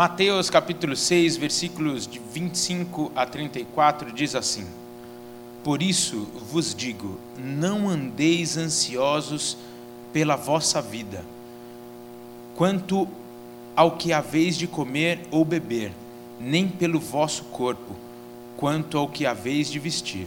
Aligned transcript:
Mateus 0.00 0.48
capítulo 0.48 0.96
6, 0.96 1.36
versículos 1.36 2.06
de 2.06 2.18
25 2.18 3.12
a 3.14 3.26
34 3.26 4.10
diz 4.10 4.34
assim: 4.34 4.66
Por 5.62 5.82
isso 5.82 6.26
vos 6.50 6.74
digo, 6.74 7.18
não 7.36 7.86
andeis 7.86 8.56
ansiosos 8.56 9.58
pela 10.10 10.36
vossa 10.36 10.80
vida, 10.80 11.22
quanto 12.56 13.06
ao 13.76 13.98
que 13.98 14.10
haveis 14.10 14.56
de 14.56 14.66
comer 14.66 15.20
ou 15.30 15.44
beber, 15.44 15.92
nem 16.40 16.66
pelo 16.66 16.98
vosso 16.98 17.44
corpo, 17.44 17.94
quanto 18.56 18.96
ao 18.96 19.06
que 19.06 19.26
haveis 19.26 19.70
de 19.70 19.78
vestir. 19.78 20.26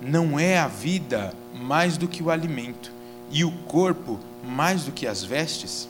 Não 0.00 0.38
é 0.38 0.58
a 0.58 0.68
vida 0.68 1.34
mais 1.52 1.96
do 1.96 2.06
que 2.06 2.22
o 2.22 2.30
alimento, 2.30 2.92
e 3.32 3.44
o 3.44 3.50
corpo 3.50 4.20
mais 4.44 4.84
do 4.84 4.92
que 4.92 5.08
as 5.08 5.24
vestes? 5.24 5.88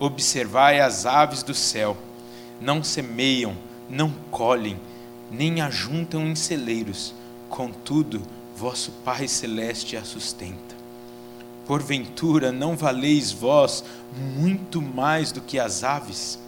Observai 0.00 0.80
as 0.80 1.04
aves 1.04 1.42
do 1.42 1.52
céu, 1.52 1.94
não 2.58 2.82
semeiam, 2.82 3.54
não 3.86 4.10
colhem, 4.30 4.78
nem 5.30 5.60
ajuntam 5.60 6.26
em 6.26 6.34
celeiros, 6.34 7.14
contudo, 7.50 8.22
vosso 8.56 8.92
Pai 9.04 9.28
Celeste 9.28 9.98
a 9.98 10.02
sustenta. 10.02 10.74
Porventura 11.66 12.50
não 12.50 12.74
valeis 12.74 13.30
vós 13.30 13.84
muito 14.38 14.80
mais 14.80 15.32
do 15.32 15.42
que 15.42 15.58
as 15.58 15.84
aves? 15.84 16.38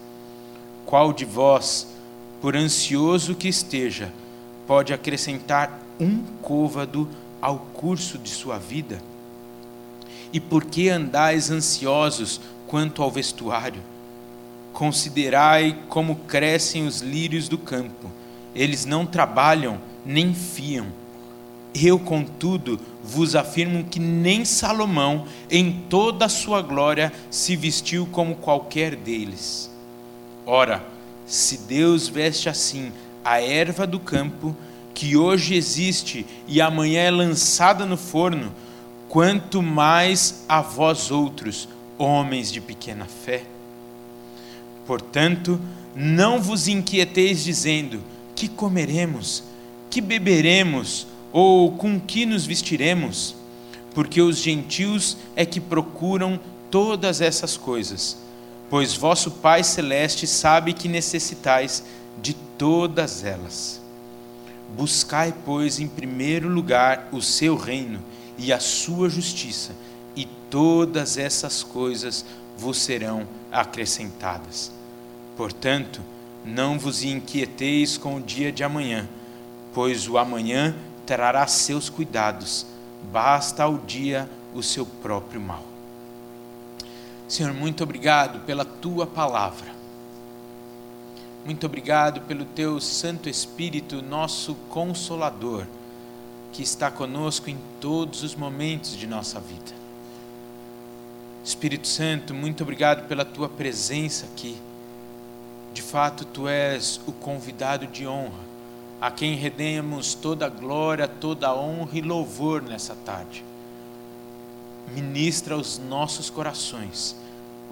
Qual 0.87 1.13
de 1.13 1.27
vós, 1.27 1.87
por 2.41 2.57
ansioso 2.57 3.35
que 3.35 3.49
esteja, 3.49 4.11
pode 4.67 4.95
acrescentar 4.95 5.79
um 6.01 6.23
côvado 6.41 7.07
ao 7.41 7.59
curso 7.59 8.17
de 8.17 8.31
sua 8.31 8.59
vida? 8.59 8.99
E 10.33 10.41
por 10.41 10.65
que 10.65 10.89
andais 10.89 11.51
ansiosos 11.51 12.41
quanto 12.73 13.03
ao 13.03 13.11
vestuário. 13.11 13.83
Considerai 14.73 15.79
como 15.91 16.17
crescem 16.17 16.87
os 16.87 17.03
lírios 17.03 17.47
do 17.47 17.59
campo, 17.59 18.11
eles 18.55 18.87
não 18.87 19.05
trabalham 19.05 19.79
nem 20.07 20.33
fiam. 20.33 20.87
Eu, 21.75 21.99
contudo, 21.99 22.81
vos 23.05 23.37
afirmo 23.37 23.85
que 23.85 24.01
nem 24.01 24.47
Salomão, 24.47 25.27
em 25.51 25.85
toda 25.91 26.25
a 26.25 26.31
sua 26.31 26.63
glória, 26.63 27.13
se 27.31 27.57
vestiu 27.57 28.09
como 28.11 28.37
qualquer 28.37 28.97
deles. 28.97 29.71
Ora, 30.47 30.83
se 31.27 31.59
Deus 31.59 32.09
veste 32.09 32.49
assim 32.49 32.91
a 33.23 33.39
erva 33.39 33.87
do 33.87 34.01
campo, 34.01 34.57
que 34.95 35.15
hoje 35.15 35.55
existe 35.55 36.25
e 36.49 36.59
amanhã 36.59 37.03
é 37.03 37.11
lançada 37.11 37.85
no 37.85 37.99
forno, 37.99 38.51
quanto 39.11 39.61
mais 39.61 40.47
a 40.49 40.63
vós 40.63 41.11
outros, 41.11 41.69
homens 42.03 42.51
de 42.51 42.61
pequena 42.61 43.07
fé. 43.07 43.45
Portanto, 44.87 45.61
não 45.95 46.41
vos 46.41 46.69
inquieteis 46.69 47.45
dizendo: 47.45 48.03
que 48.35 48.49
comeremos, 48.49 49.45
que 49.89 50.01
beberemos, 50.01 51.07
ou 51.33 51.73
com 51.73 52.01
que 52.01 52.27
nos 52.27 52.45
vestiremos? 52.45 53.35
Porque 53.95 54.21
os 54.21 54.39
gentios 54.39 55.17
é 55.37 55.45
que 55.45 55.61
procuram 55.61 56.41
todas 56.71 57.21
essas 57.21 57.57
coisas, 57.57 58.17
pois 58.71 58.95
vosso 58.95 59.31
Pai 59.31 59.63
Celeste 59.63 60.27
sabe 60.27 60.73
que 60.73 60.89
necessitais 60.89 61.85
de 62.21 62.35
todas 62.57 63.23
elas. 63.23 63.81
Buscai, 64.77 65.35
pois, 65.45 65.79
em 65.79 65.87
primeiro 65.87 66.49
lugar 66.49 67.09
o 67.13 67.21
seu 67.21 67.57
reino 67.57 68.01
e 68.39 68.51
a 68.53 68.59
sua 68.59 69.11
justiça 69.11 69.73
todas 70.53 71.17
essas 71.17 71.63
coisas 71.63 72.27
vos 72.59 72.77
serão 72.77 73.27
acrescentadas. 73.51 74.71
Portanto, 75.35 76.03
não 76.45 76.79
vos 76.79 77.03
inquieteis 77.03 77.97
com 77.97 78.17
o 78.17 78.21
dia 78.21 78.53
de 78.53 78.63
amanhã, 78.63 79.09
pois 79.73 80.07
o 80.07 80.19
amanhã 80.19 80.77
trará 81.07 81.47
seus 81.47 81.89
cuidados, 81.89 82.67
basta 83.11 83.63
ao 83.63 83.79
dia 83.79 84.29
o 84.55 84.63
seu 84.63 84.85
próprio 84.85 85.41
mal. 85.41 85.65
Senhor, 87.27 87.55
muito 87.55 87.83
obrigado 87.83 88.41
pela 88.41 88.67
tua 88.67 89.07
palavra. 89.07 89.73
Muito 91.47 91.65
obrigado 91.65 92.21
pelo 92.21 92.45
teu 92.45 92.79
Santo 92.79 93.27
Espírito, 93.27 94.03
nosso 94.03 94.55
consolador, 94.69 95.65
que 96.53 96.63
está 96.63 96.91
conosco 96.91 97.49
em 97.49 97.57
todos 97.81 98.23
os 98.23 98.35
momentos 98.35 98.95
de 98.95 99.07
nossa 99.07 99.41
vida. 99.41 99.82
Espírito 101.45 101.87
Santo, 101.87 102.33
muito 102.35 102.63
obrigado 102.63 103.07
pela 103.09 103.25
tua 103.25 103.49
presença 103.49 104.27
aqui. 104.27 104.57
De 105.73 105.83
fato, 105.83 106.25
tu 106.25 106.47
és 106.47 107.01
o 107.07 107.13
convidado 107.13 107.87
de 107.87 108.07
honra, 108.07 108.53
a 109.01 109.11
quem 109.11 109.35
redemos 109.35 110.15
toda 110.15 110.47
a 110.47 110.49
glória, 110.49 111.09
toda 111.09 111.49
a 111.49 111.55
honra 111.55 111.99
e 111.99 112.01
louvor 112.01 112.63
nessa 112.63 112.95
tarde. 112.95 113.45
Ministra 114.95 115.57
os 115.57 115.79
nossos 115.79 116.29
corações 116.29 117.17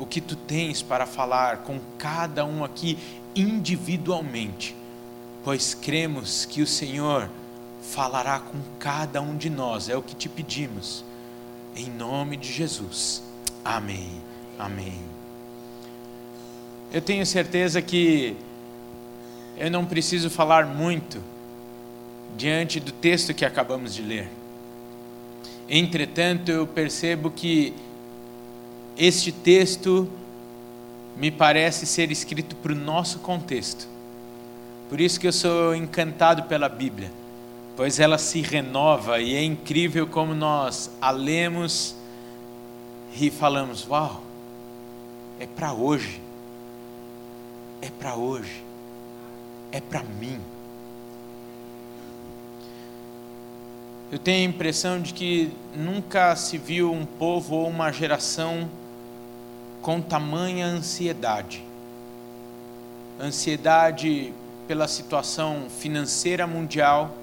o 0.00 0.06
que 0.06 0.20
tu 0.20 0.34
tens 0.34 0.80
para 0.80 1.04
falar 1.04 1.58
com 1.58 1.78
cada 1.98 2.42
um 2.44 2.64
aqui 2.64 2.98
individualmente, 3.36 4.74
pois 5.44 5.74
cremos 5.74 6.46
que 6.46 6.62
o 6.62 6.66
Senhor 6.66 7.28
falará 7.82 8.40
com 8.40 8.58
cada 8.78 9.20
um 9.20 9.36
de 9.36 9.50
nós, 9.50 9.90
é 9.90 9.96
o 9.96 10.02
que 10.02 10.16
te 10.16 10.26
pedimos, 10.26 11.04
em 11.76 11.90
nome 11.90 12.38
de 12.38 12.50
Jesus. 12.50 13.22
Amém. 13.64 14.08
Amém. 14.58 14.98
Eu 16.92 17.00
tenho 17.00 17.24
certeza 17.24 17.80
que 17.80 18.36
eu 19.56 19.70
não 19.70 19.84
preciso 19.84 20.28
falar 20.28 20.66
muito 20.66 21.22
diante 22.36 22.80
do 22.80 22.92
texto 22.92 23.34
que 23.34 23.44
acabamos 23.44 23.94
de 23.94 24.02
ler. 24.02 24.28
Entretanto, 25.68 26.50
eu 26.50 26.66
percebo 26.66 27.30
que 27.30 27.72
este 28.98 29.30
texto 29.30 30.10
me 31.16 31.30
parece 31.30 31.86
ser 31.86 32.10
escrito 32.10 32.56
para 32.56 32.72
o 32.72 32.74
nosso 32.74 33.18
contexto. 33.20 33.86
Por 34.88 35.00
isso 35.00 35.20
que 35.20 35.28
eu 35.28 35.32
sou 35.32 35.74
encantado 35.74 36.44
pela 36.44 36.68
Bíblia, 36.68 37.12
pois 37.76 38.00
ela 38.00 38.18
se 38.18 38.40
renova 38.40 39.20
e 39.20 39.36
é 39.36 39.44
incrível 39.44 40.06
como 40.06 40.34
nós 40.34 40.90
a 41.00 41.10
lemos 41.10 41.94
e 43.14 43.30
falamos: 43.30 43.86
Uau, 43.88 44.22
é 45.38 45.46
para 45.46 45.72
hoje, 45.72 46.20
é 47.80 47.88
para 47.88 48.14
hoje, 48.14 48.62
é 49.72 49.80
para 49.80 50.02
mim. 50.02 50.40
Eu 54.12 54.18
tenho 54.18 54.46
a 54.46 54.50
impressão 54.50 55.00
de 55.00 55.14
que 55.14 55.52
nunca 55.74 56.34
se 56.34 56.58
viu 56.58 56.92
um 56.92 57.06
povo 57.06 57.54
ou 57.54 57.68
uma 57.68 57.92
geração 57.92 58.68
com 59.80 60.00
tamanha 60.00 60.66
ansiedade. 60.66 61.64
Ansiedade 63.20 64.34
pela 64.66 64.88
situação 64.88 65.66
financeira 65.68 66.46
mundial, 66.46 67.16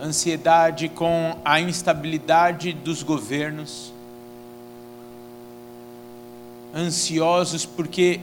ansiedade 0.00 0.88
com 0.88 1.36
a 1.44 1.60
instabilidade 1.60 2.72
dos 2.72 3.02
governos, 3.02 3.92
ansiosos 6.74 7.66
porque 7.66 8.20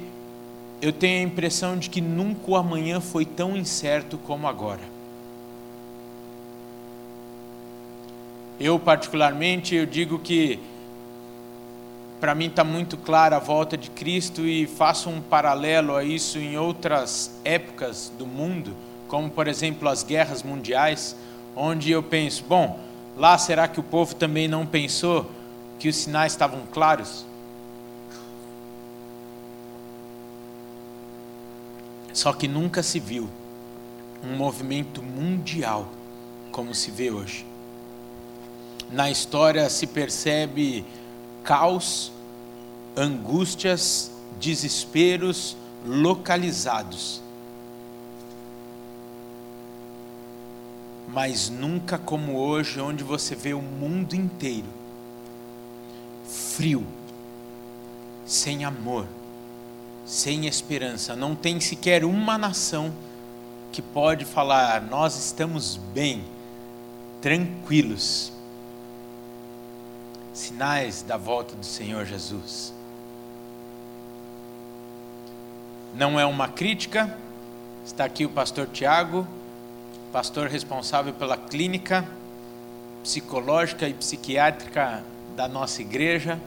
eu 0.81 0.91
tenho 0.91 1.19
a 1.19 1.23
impressão 1.23 1.77
de 1.77 1.89
que 1.89 2.01
nunca 2.01 2.51
o 2.51 2.55
amanhã 2.55 2.99
foi 2.99 3.25
tão 3.25 3.55
incerto 3.55 4.17
como 4.17 4.47
agora. 4.47 4.81
Eu 8.59 8.79
particularmente 8.79 9.75
eu 9.75 9.85
digo 9.85 10.17
que 10.17 10.59
para 12.19 12.33
mim 12.33 12.47
está 12.47 12.63
muito 12.63 12.97
clara 12.97 13.35
a 13.35 13.39
volta 13.39 13.77
de 13.77 13.91
Cristo 13.91 14.41
e 14.47 14.65
faço 14.65 15.09
um 15.09 15.21
paralelo 15.21 15.95
a 15.95 16.03
isso 16.03 16.39
em 16.39 16.57
outras 16.57 17.39
épocas 17.45 18.11
do 18.17 18.25
mundo, 18.25 18.75
como 19.07 19.29
por 19.29 19.47
exemplo 19.47 19.87
as 19.87 20.01
guerras 20.01 20.41
mundiais 20.41 21.15
onde 21.57 21.89
eu 21.89 22.03
penso, 22.03 22.43
bom, 22.47 22.79
lá 23.17 23.35
será 23.37 23.67
que 23.67 23.79
o 23.79 23.83
povo 23.83 24.13
também 24.13 24.47
não 24.47 24.65
pensou 24.65 25.29
que 25.79 25.89
os 25.89 25.95
sinais 25.95 26.33
estavam 26.33 26.61
claros? 26.71 27.25
Só 32.13 32.31
que 32.31 32.47
nunca 32.47 32.83
se 32.83 32.99
viu 32.99 33.27
um 34.23 34.35
movimento 34.35 35.01
mundial 35.01 35.87
como 36.51 36.73
se 36.75 36.91
vê 36.91 37.09
hoje. 37.09 37.45
Na 38.91 39.09
história 39.09 39.69
se 39.69 39.87
percebe 39.87 40.85
caos, 41.43 42.11
angústias, 42.95 44.11
desesperos 44.39 45.57
localizados 45.85 47.21
mas 51.07 51.49
nunca 51.49 51.97
como 51.97 52.37
hoje, 52.37 52.79
onde 52.79 53.03
você 53.03 53.35
vê 53.35 53.53
o 53.53 53.61
mundo 53.61 54.13
inteiro 54.15 54.77
frio, 56.27 56.85
sem 58.25 58.65
amor, 58.65 59.07
sem 60.05 60.47
esperança. 60.47 61.15
Não 61.15 61.35
tem 61.35 61.59
sequer 61.59 62.03
uma 62.03 62.37
nação 62.37 62.93
que 63.71 63.81
pode 63.81 64.25
falar: 64.25 64.81
nós 64.81 65.17
estamos 65.17 65.77
bem, 65.93 66.23
tranquilos. 67.21 68.31
Sinais 70.33 71.01
da 71.01 71.17
volta 71.17 71.55
do 71.55 71.65
Senhor 71.65 72.05
Jesus. 72.05 72.73
Não 75.95 76.19
é 76.19 76.25
uma 76.25 76.47
crítica, 76.47 77.17
está 77.83 78.05
aqui 78.05 78.23
o 78.23 78.29
pastor 78.29 78.67
Tiago, 78.67 79.27
pastor 80.11 80.47
responsável 80.47 81.13
pela 81.13 81.37
clínica 81.37 82.07
psicológica 83.03 83.87
e 83.87 83.93
psiquiátrica 83.93 85.03
da 85.35 85.47
nossa 85.47 85.81
igreja. 85.81 86.39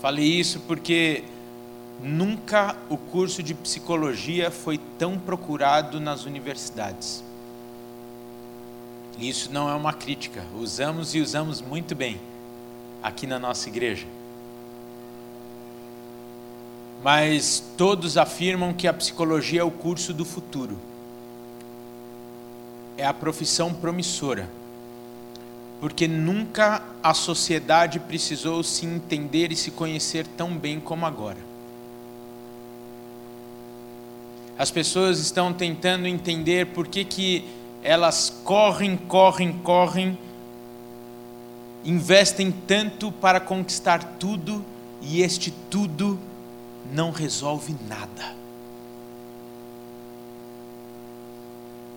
Falei 0.00 0.24
isso 0.24 0.60
porque 0.60 1.24
nunca 2.00 2.76
o 2.88 2.96
curso 2.96 3.42
de 3.42 3.54
psicologia 3.54 4.50
foi 4.50 4.78
tão 4.98 5.18
procurado 5.18 5.98
nas 5.98 6.26
universidades. 6.26 7.24
Isso 9.18 9.52
não 9.52 9.68
é 9.68 9.74
uma 9.74 9.92
crítica, 9.92 10.44
usamos 10.56 11.14
e 11.14 11.20
usamos 11.20 11.60
muito 11.60 11.94
bem 11.94 12.20
aqui 13.02 13.26
na 13.26 13.38
nossa 13.38 13.68
igreja. 13.68 14.06
Mas 17.02 17.62
todos 17.76 18.16
afirmam 18.16 18.72
que 18.72 18.86
a 18.86 18.92
psicologia 18.92 19.60
é 19.60 19.64
o 19.64 19.70
curso 19.70 20.14
do 20.14 20.24
futuro. 20.24 20.78
É 23.00 23.06
a 23.06 23.14
profissão 23.14 23.72
promissora 23.72 24.46
porque 25.80 26.06
nunca 26.06 26.82
a 27.02 27.14
sociedade 27.14 27.98
precisou 27.98 28.62
se 28.62 28.84
entender 28.84 29.50
e 29.50 29.56
se 29.56 29.70
conhecer 29.70 30.26
tão 30.26 30.54
bem 30.54 30.78
como 30.78 31.06
agora. 31.06 31.38
As 34.58 34.70
pessoas 34.70 35.18
estão 35.18 35.54
tentando 35.54 36.06
entender 36.06 36.66
por 36.66 36.86
que, 36.86 37.02
que 37.02 37.48
elas 37.82 38.28
correm, 38.44 38.98
correm, 38.98 39.54
correm, 39.64 40.18
investem 41.82 42.52
tanto 42.52 43.10
para 43.10 43.40
conquistar 43.40 44.04
tudo 44.18 44.62
e 45.00 45.22
este 45.22 45.50
tudo 45.70 46.20
não 46.92 47.10
resolve 47.10 47.74
nada. 47.88 48.39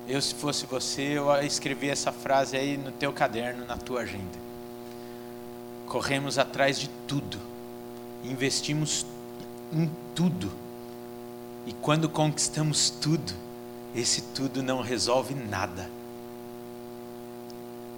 Eu, 0.07 0.21
se 0.21 0.35
fosse 0.35 0.65
você, 0.65 1.17
eu 1.17 1.31
escrevi 1.41 1.89
essa 1.89 2.11
frase 2.11 2.57
aí 2.57 2.77
no 2.77 2.91
teu 2.91 3.13
caderno, 3.13 3.65
na 3.65 3.77
tua 3.77 4.01
agenda. 4.01 4.43
Corremos 5.87 6.37
atrás 6.37 6.77
de 6.77 6.89
tudo, 7.07 7.39
investimos 8.23 9.05
em 9.71 9.89
tudo, 10.13 10.51
e 11.65 11.71
quando 11.71 12.09
conquistamos 12.09 12.89
tudo, 12.89 13.33
esse 13.95 14.21
tudo 14.21 14.61
não 14.61 14.81
resolve 14.81 15.33
nada, 15.33 15.89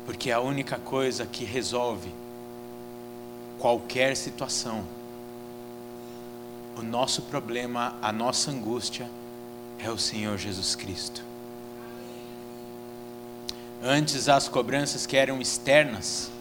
porque 0.05 0.29
a 0.31 0.39
única 0.39 0.77
coisa 0.77 1.25
que 1.25 1.43
resolve 1.43 2.13
qualquer 3.57 4.15
situação, 4.15 4.85
o 6.77 6.83
nosso 6.83 7.23
problema, 7.23 7.95
a 8.01 8.11
nossa 8.11 8.51
angústia, 8.51 9.09
é 9.79 9.89
o 9.89 9.97
Senhor 9.97 10.37
Jesus 10.37 10.75
Cristo. 10.75 11.24
Antes 13.83 14.29
as 14.29 14.47
cobranças 14.47 15.05
que 15.05 15.17
eram 15.17 15.41
externas, 15.41 16.31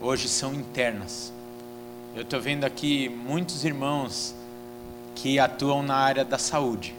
hoje 0.00 0.28
são 0.28 0.54
internas. 0.54 1.32
Eu 2.14 2.22
estou 2.22 2.40
vendo 2.40 2.64
aqui 2.64 3.08
muitos 3.08 3.64
irmãos 3.64 4.34
que 5.14 5.38
atuam 5.38 5.82
na 5.82 5.94
área 5.94 6.24
da 6.24 6.38
saúde. 6.38 6.94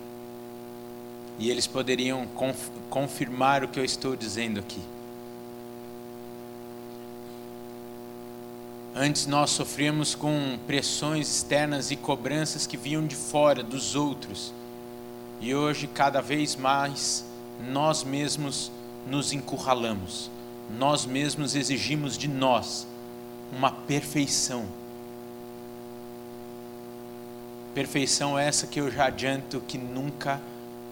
E 1.38 1.50
eles 1.50 1.68
poderiam 1.68 2.26
conf 2.28 2.70
confirmar 2.90 3.64
o 3.64 3.68
que 3.68 3.80
eu 3.80 3.86
estou 3.86 4.16
dizendo 4.16 4.60
aqui. 4.60 4.82
Antes 8.96 9.26
nós 9.26 9.50
sofríamos 9.50 10.14
com 10.14 10.60
pressões 10.68 11.28
externas 11.28 11.90
e 11.90 11.96
cobranças 11.96 12.68
que 12.68 12.78
vinham 12.78 13.06
de 13.06 13.16
fora, 13.16 13.64
dos 13.64 13.96
outros. 13.96 14.54
E 15.42 15.56
hoje, 15.56 15.88
cada 15.88 16.22
vez 16.22 16.56
mais, 16.56 17.26
nós 17.68 18.04
mesmos 18.04 18.72
nos 19.08 19.34
encurralamos, 19.34 20.30
nós 20.78 21.06
mesmos 21.06 21.56
exigimos 21.56 22.18
de 22.18 22.28
nós 22.28 22.88
uma 23.52 23.72
perfeição. 23.72 24.66
Perfeição 27.74 28.38
essa 28.38 28.68
que 28.68 28.80
eu 28.80 28.92
já 28.92 29.06
adianto 29.06 29.62
que 29.62 29.78
nunca 29.78 30.40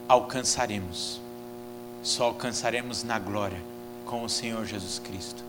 alcançaremos, 0.08 1.22
só 2.04 2.26
alcançaremos 2.26 3.04
na 3.04 3.18
glória 3.20 3.62
com 4.06 4.24
o 4.24 4.30
Senhor 4.30 4.66
Jesus 4.66 5.00
Cristo. 5.00 5.44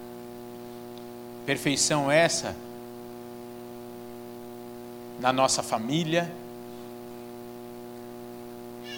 Perfeição 1.45 2.11
essa 2.11 2.55
na 5.19 5.33
nossa 5.33 5.63
família, 5.63 6.33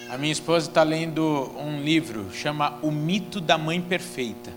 a 0.08 0.18
minha 0.18 0.32
esposa 0.32 0.68
está 0.68 0.82
lendo 0.82 1.50
um 1.56 1.80
livro, 1.80 2.30
chama 2.32 2.78
O 2.82 2.90
Mito 2.90 3.40
da 3.40 3.56
Mãe 3.56 3.80
Perfeita. 3.80 4.52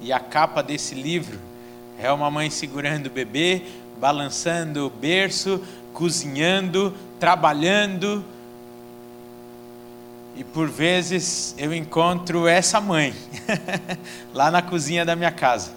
E 0.00 0.12
a 0.12 0.18
capa 0.18 0.62
desse 0.62 0.94
livro 0.94 1.38
é 1.98 2.10
uma 2.10 2.30
mãe 2.30 2.50
segurando 2.50 3.06
o 3.06 3.10
bebê, 3.10 3.62
balançando 3.98 4.86
o 4.86 4.90
berço, 4.90 5.62
cozinhando, 5.92 6.92
trabalhando. 7.20 8.24
E 10.36 10.42
por 10.42 10.68
vezes 10.68 11.54
eu 11.56 11.72
encontro 11.72 12.48
essa 12.48 12.80
mãe 12.80 13.14
lá 14.34 14.50
na 14.50 14.60
cozinha 14.60 15.04
da 15.04 15.14
minha 15.14 15.30
casa, 15.30 15.72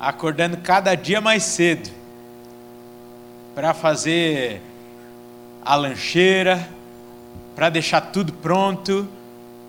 acordando 0.00 0.56
cada 0.56 0.94
dia 0.96 1.20
mais 1.20 1.44
cedo 1.44 1.90
para 3.54 3.72
fazer 3.72 4.60
a 5.64 5.74
lancheira, 5.74 6.68
para 7.54 7.68
deixar 7.68 8.00
tudo 8.00 8.32
pronto 8.32 9.08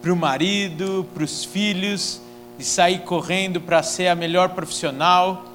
para 0.01 0.11
o 0.11 0.15
marido, 0.15 1.07
para 1.13 1.23
os 1.23 1.45
filhos, 1.45 2.21
e 2.57 2.63
sair 2.63 2.99
correndo 2.99 3.61
para 3.61 3.81
ser 3.81 4.07
a 4.07 4.15
melhor 4.15 4.49
profissional, 4.49 5.45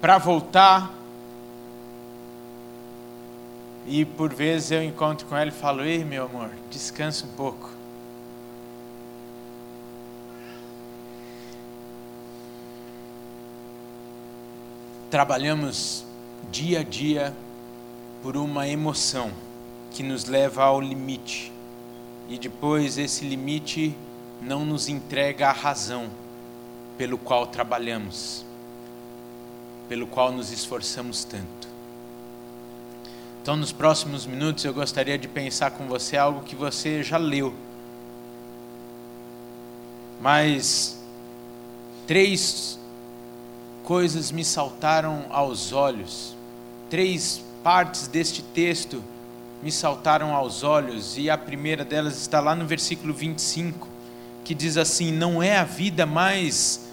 para 0.00 0.18
voltar. 0.18 0.92
E 3.86 4.04
por 4.04 4.32
vezes 4.32 4.70
eu 4.70 4.82
encontro 4.82 5.26
com 5.26 5.36
ela 5.36 5.48
e 5.48 5.52
falo: 5.52 5.84
Ei, 5.84 6.04
meu 6.04 6.24
amor, 6.24 6.50
descansa 6.70 7.26
um 7.26 7.30
pouco. 7.30 7.70
Trabalhamos 15.10 16.04
dia 16.50 16.80
a 16.80 16.82
dia 16.82 17.34
por 18.24 18.38
uma 18.38 18.66
emoção 18.66 19.30
que 19.90 20.02
nos 20.02 20.24
leva 20.24 20.64
ao 20.64 20.80
limite. 20.80 21.52
E 22.26 22.38
depois 22.38 22.96
esse 22.96 23.22
limite 23.22 23.94
não 24.40 24.64
nos 24.64 24.88
entrega 24.88 25.50
a 25.50 25.52
razão 25.52 26.08
pelo 26.96 27.18
qual 27.18 27.46
trabalhamos, 27.46 28.42
pelo 29.90 30.06
qual 30.06 30.32
nos 30.32 30.50
esforçamos 30.50 31.22
tanto. 31.22 31.68
Então, 33.42 33.58
nos 33.58 33.72
próximos 33.72 34.24
minutos, 34.24 34.64
eu 34.64 34.72
gostaria 34.72 35.18
de 35.18 35.28
pensar 35.28 35.72
com 35.72 35.86
você 35.86 36.16
algo 36.16 36.40
que 36.40 36.56
você 36.56 37.02
já 37.02 37.18
leu. 37.18 37.52
Mas 40.18 40.98
três 42.06 42.78
coisas 43.82 44.30
me 44.30 44.46
saltaram 44.46 45.26
aos 45.28 45.74
olhos, 45.74 46.34
três 46.88 47.43
partes 47.64 48.06
deste 48.06 48.42
texto 48.42 49.02
me 49.62 49.72
saltaram 49.72 50.34
aos 50.34 50.62
olhos, 50.62 51.16
e 51.16 51.30
a 51.30 51.38
primeira 51.38 51.86
delas 51.86 52.20
está 52.20 52.38
lá 52.38 52.54
no 52.54 52.66
versículo 52.66 53.14
25, 53.14 53.88
que 54.44 54.54
diz 54.54 54.76
assim: 54.76 55.10
Não 55.10 55.42
é 55.42 55.56
a 55.56 55.64
vida 55.64 56.04
mais 56.04 56.86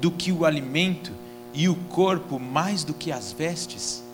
do 0.00 0.08
que 0.12 0.30
o 0.30 0.46
alimento, 0.46 1.10
e 1.52 1.68
o 1.68 1.74
corpo 1.74 2.38
mais 2.38 2.84
do 2.84 2.94
que 2.94 3.10
as 3.10 3.32
vestes? 3.32 4.04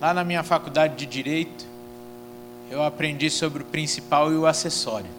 Lá 0.00 0.14
na 0.14 0.24
minha 0.24 0.42
faculdade 0.42 0.96
de 0.96 1.04
direito, 1.04 1.66
eu 2.70 2.82
aprendi 2.82 3.28
sobre 3.28 3.62
o 3.62 3.66
principal 3.66 4.32
e 4.32 4.36
o 4.36 4.46
acessório. 4.46 5.10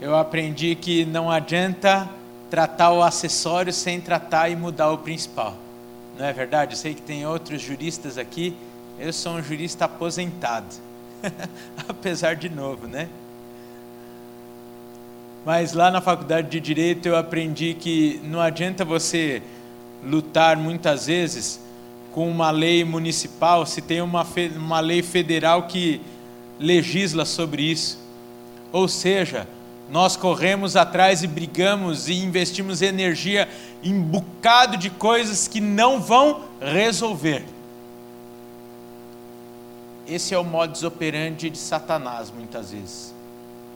Eu 0.00 0.16
aprendi 0.16 0.74
que 0.74 1.04
não 1.04 1.30
adianta 1.30 2.08
tratar 2.50 2.92
o 2.92 3.02
acessório 3.02 3.72
sem 3.72 4.00
tratar 4.00 4.48
e 4.48 4.56
mudar 4.56 4.90
o 4.92 4.98
principal. 4.98 5.56
Não 6.18 6.24
é 6.24 6.32
verdade? 6.32 6.74
Eu 6.74 6.78
sei 6.78 6.94
que 6.94 7.02
tem 7.02 7.26
outros 7.26 7.60
juristas 7.60 8.16
aqui. 8.16 8.56
Eu 8.98 9.12
sou 9.12 9.32
um 9.32 9.42
jurista 9.42 9.84
aposentado. 9.84 10.66
Apesar 11.88 12.36
de 12.36 12.48
novo, 12.48 12.86
né? 12.86 13.08
Mas 15.44 15.72
lá 15.72 15.90
na 15.90 16.00
faculdade 16.00 16.48
de 16.48 16.58
direito 16.58 17.06
eu 17.06 17.16
aprendi 17.16 17.74
que 17.74 18.20
não 18.24 18.40
adianta 18.40 18.84
você 18.84 19.42
lutar 20.02 20.56
muitas 20.56 21.06
vezes 21.06 21.60
com 22.12 22.28
uma 22.28 22.50
lei 22.50 22.84
municipal 22.84 23.66
se 23.66 23.80
tem 23.82 24.00
uma, 24.00 24.26
uma 24.56 24.80
lei 24.80 25.02
federal 25.02 25.64
que 25.64 26.00
legisla 26.58 27.24
sobre 27.24 27.62
isso. 27.62 27.98
Ou 28.72 28.88
seja, 28.88 29.46
nós 29.88 30.16
corremos 30.16 30.74
atrás 30.74 31.22
e 31.22 31.26
brigamos 31.26 32.08
e 32.08 32.14
investimos 32.14 32.82
energia 32.82 33.48
em 33.82 33.94
um 33.94 34.02
bocado 34.02 34.76
de 34.76 34.90
coisas 34.90 35.46
que 35.46 35.60
não 35.60 36.00
vão 36.00 36.44
resolver. 36.60 37.44
Esse 40.08 40.34
é 40.34 40.38
o 40.38 40.44
modus 40.44 40.82
operandi 40.82 41.50
de 41.50 41.58
Satanás, 41.58 42.30
muitas 42.30 42.72
vezes. 42.72 43.14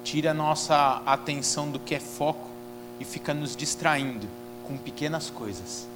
Tira 0.02 0.32
a 0.32 0.34
nossa 0.34 1.00
atenção 1.06 1.70
do 1.70 1.78
que 1.78 1.94
é 1.94 2.00
foco 2.00 2.48
e 2.98 3.04
fica 3.04 3.32
nos 3.32 3.54
distraindo 3.54 4.28
com 4.64 4.76
pequenas 4.76 5.30
coisas. 5.30 5.86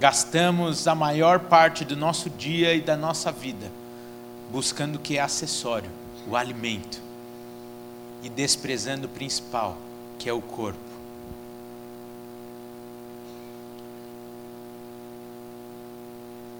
Gastamos 0.00 0.88
a 0.88 0.96
maior 0.96 1.40
parte 1.40 1.84
do 1.84 1.96
nosso 1.96 2.28
dia 2.28 2.74
e 2.74 2.80
da 2.80 2.96
nossa 2.96 3.30
vida 3.30 3.70
buscando 4.52 4.96
o 4.96 4.98
que 4.98 5.16
é 5.16 5.20
acessório, 5.22 5.90
o 6.28 6.36
alimento, 6.36 7.00
e 8.22 8.28
desprezando 8.28 9.06
o 9.06 9.10
principal, 9.10 9.78
que 10.18 10.28
é 10.28 10.32
o 10.32 10.42
corpo. 10.42 10.78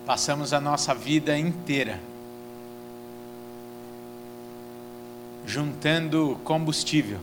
Passamos 0.07 0.55
a 0.55 0.61
nossa 0.61 0.95
vida 0.95 1.39
inteira 1.39 2.01
juntando 5.47 6.41
combustível, 6.45 7.19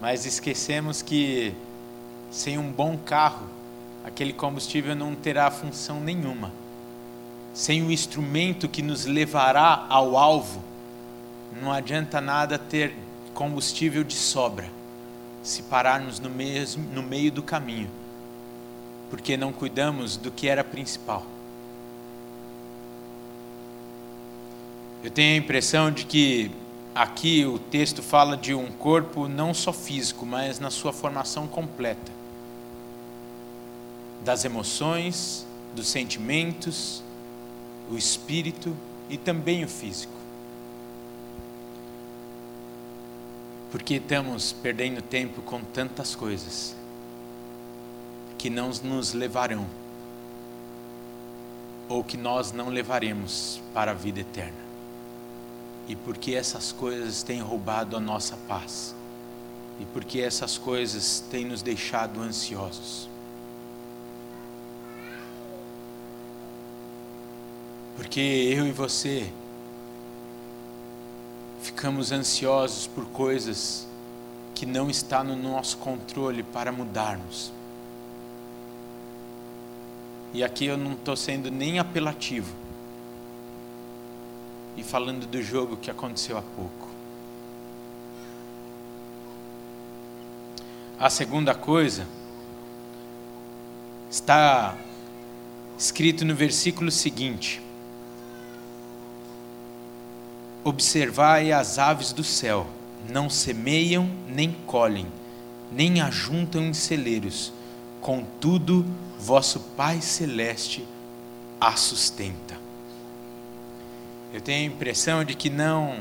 mas 0.00 0.24
esquecemos 0.24 1.02
que 1.02 1.52
sem 2.30 2.56
um 2.56 2.70
bom 2.70 2.96
carro, 2.96 3.46
aquele 4.04 4.32
combustível 4.32 4.94
não 4.94 5.14
terá 5.14 5.50
função 5.50 6.00
nenhuma 6.00 6.52
sem 7.56 7.82
o 7.82 7.90
instrumento 7.90 8.68
que 8.68 8.82
nos 8.82 9.06
levará 9.06 9.86
ao 9.88 10.14
alvo, 10.18 10.62
não 11.58 11.72
adianta 11.72 12.20
nada 12.20 12.58
ter 12.58 12.94
combustível 13.32 14.04
de 14.04 14.12
sobra, 14.12 14.68
se 15.42 15.62
pararmos 15.62 16.20
no, 16.20 16.28
mesmo, 16.28 16.84
no 16.92 17.02
meio 17.02 17.32
do 17.32 17.42
caminho, 17.42 17.88
porque 19.08 19.38
não 19.38 19.54
cuidamos 19.54 20.18
do 20.18 20.30
que 20.30 20.48
era 20.48 20.62
principal. 20.62 21.24
Eu 25.02 25.10
tenho 25.10 25.36
a 25.36 25.38
impressão 25.38 25.90
de 25.90 26.04
que 26.04 26.50
aqui 26.94 27.46
o 27.46 27.58
texto 27.58 28.02
fala 28.02 28.36
de 28.36 28.52
um 28.52 28.70
corpo 28.70 29.28
não 29.28 29.54
só 29.54 29.72
físico, 29.72 30.26
mas 30.26 30.60
na 30.60 30.70
sua 30.70 30.92
formação 30.92 31.46
completa 31.46 32.12
das 34.22 34.44
emoções, 34.44 35.46
dos 35.74 35.88
sentimentos, 35.88 37.02
o 37.90 37.96
espírito 37.96 38.76
e 39.08 39.16
também 39.16 39.64
o 39.64 39.68
físico. 39.68 40.12
Porque 43.70 43.94
estamos 43.94 44.52
perdendo 44.52 45.02
tempo 45.02 45.42
com 45.42 45.60
tantas 45.60 46.14
coisas 46.14 46.74
que 48.38 48.48
não 48.48 48.70
nos 48.82 49.12
levarão 49.12 49.66
ou 51.88 52.02
que 52.02 52.16
nós 52.16 52.52
não 52.52 52.68
levaremos 52.68 53.60
para 53.72 53.92
a 53.92 53.94
vida 53.94 54.20
eterna. 54.20 54.66
E 55.88 55.94
porque 55.94 56.34
essas 56.34 56.72
coisas 56.72 57.22
têm 57.22 57.40
roubado 57.40 57.96
a 57.96 58.00
nossa 58.00 58.36
paz. 58.48 58.94
E 59.78 59.84
porque 59.86 60.20
essas 60.20 60.58
coisas 60.58 61.22
têm 61.30 61.44
nos 61.44 61.62
deixado 61.62 62.20
ansiosos. 62.20 63.08
Porque 67.96 68.20
eu 68.20 68.66
e 68.66 68.72
você 68.72 69.32
ficamos 71.62 72.12
ansiosos 72.12 72.86
por 72.86 73.06
coisas 73.06 73.86
que 74.54 74.64
não 74.64 74.88
está 74.88 75.24
no 75.24 75.34
nosso 75.34 75.76
controle 75.78 76.42
para 76.42 76.70
mudarmos. 76.70 77.52
E 80.32 80.44
aqui 80.44 80.66
eu 80.66 80.76
não 80.76 80.92
estou 80.92 81.16
sendo 81.16 81.50
nem 81.50 81.78
apelativo 81.78 82.54
e 84.76 84.82
falando 84.82 85.26
do 85.26 85.42
jogo 85.42 85.76
que 85.76 85.90
aconteceu 85.90 86.36
há 86.36 86.42
pouco. 86.42 86.88
A 90.98 91.10
segunda 91.10 91.54
coisa 91.54 92.06
está 94.10 94.76
escrito 95.78 96.24
no 96.24 96.34
versículo 96.34 96.90
seguinte: 96.90 97.65
Observai 100.66 101.52
as 101.52 101.78
aves 101.78 102.12
do 102.12 102.24
céu, 102.24 102.66
não 103.08 103.30
semeiam 103.30 104.10
nem 104.26 104.50
colhem, 104.66 105.06
nem 105.70 106.00
ajuntam 106.00 106.60
em 106.64 106.74
celeiros, 106.74 107.52
contudo, 108.00 108.84
vosso 109.16 109.60
Pai 109.76 110.00
Celeste 110.00 110.84
a 111.60 111.76
sustenta. 111.76 112.58
Eu 114.34 114.40
tenho 114.40 114.68
a 114.68 114.74
impressão 114.74 115.24
de 115.24 115.36
que 115.36 115.48
não 115.48 116.00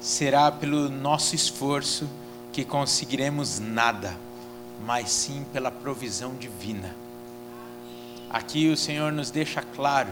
será 0.00 0.50
pelo 0.50 0.88
nosso 0.88 1.34
esforço 1.34 2.08
que 2.50 2.64
conseguiremos 2.64 3.58
nada, 3.60 4.16
mas 4.86 5.10
sim 5.10 5.44
pela 5.52 5.70
provisão 5.70 6.34
divina. 6.34 6.96
Aqui 8.30 8.70
o 8.70 8.76
Senhor 8.76 9.12
nos 9.12 9.30
deixa 9.30 9.60
claro 9.60 10.08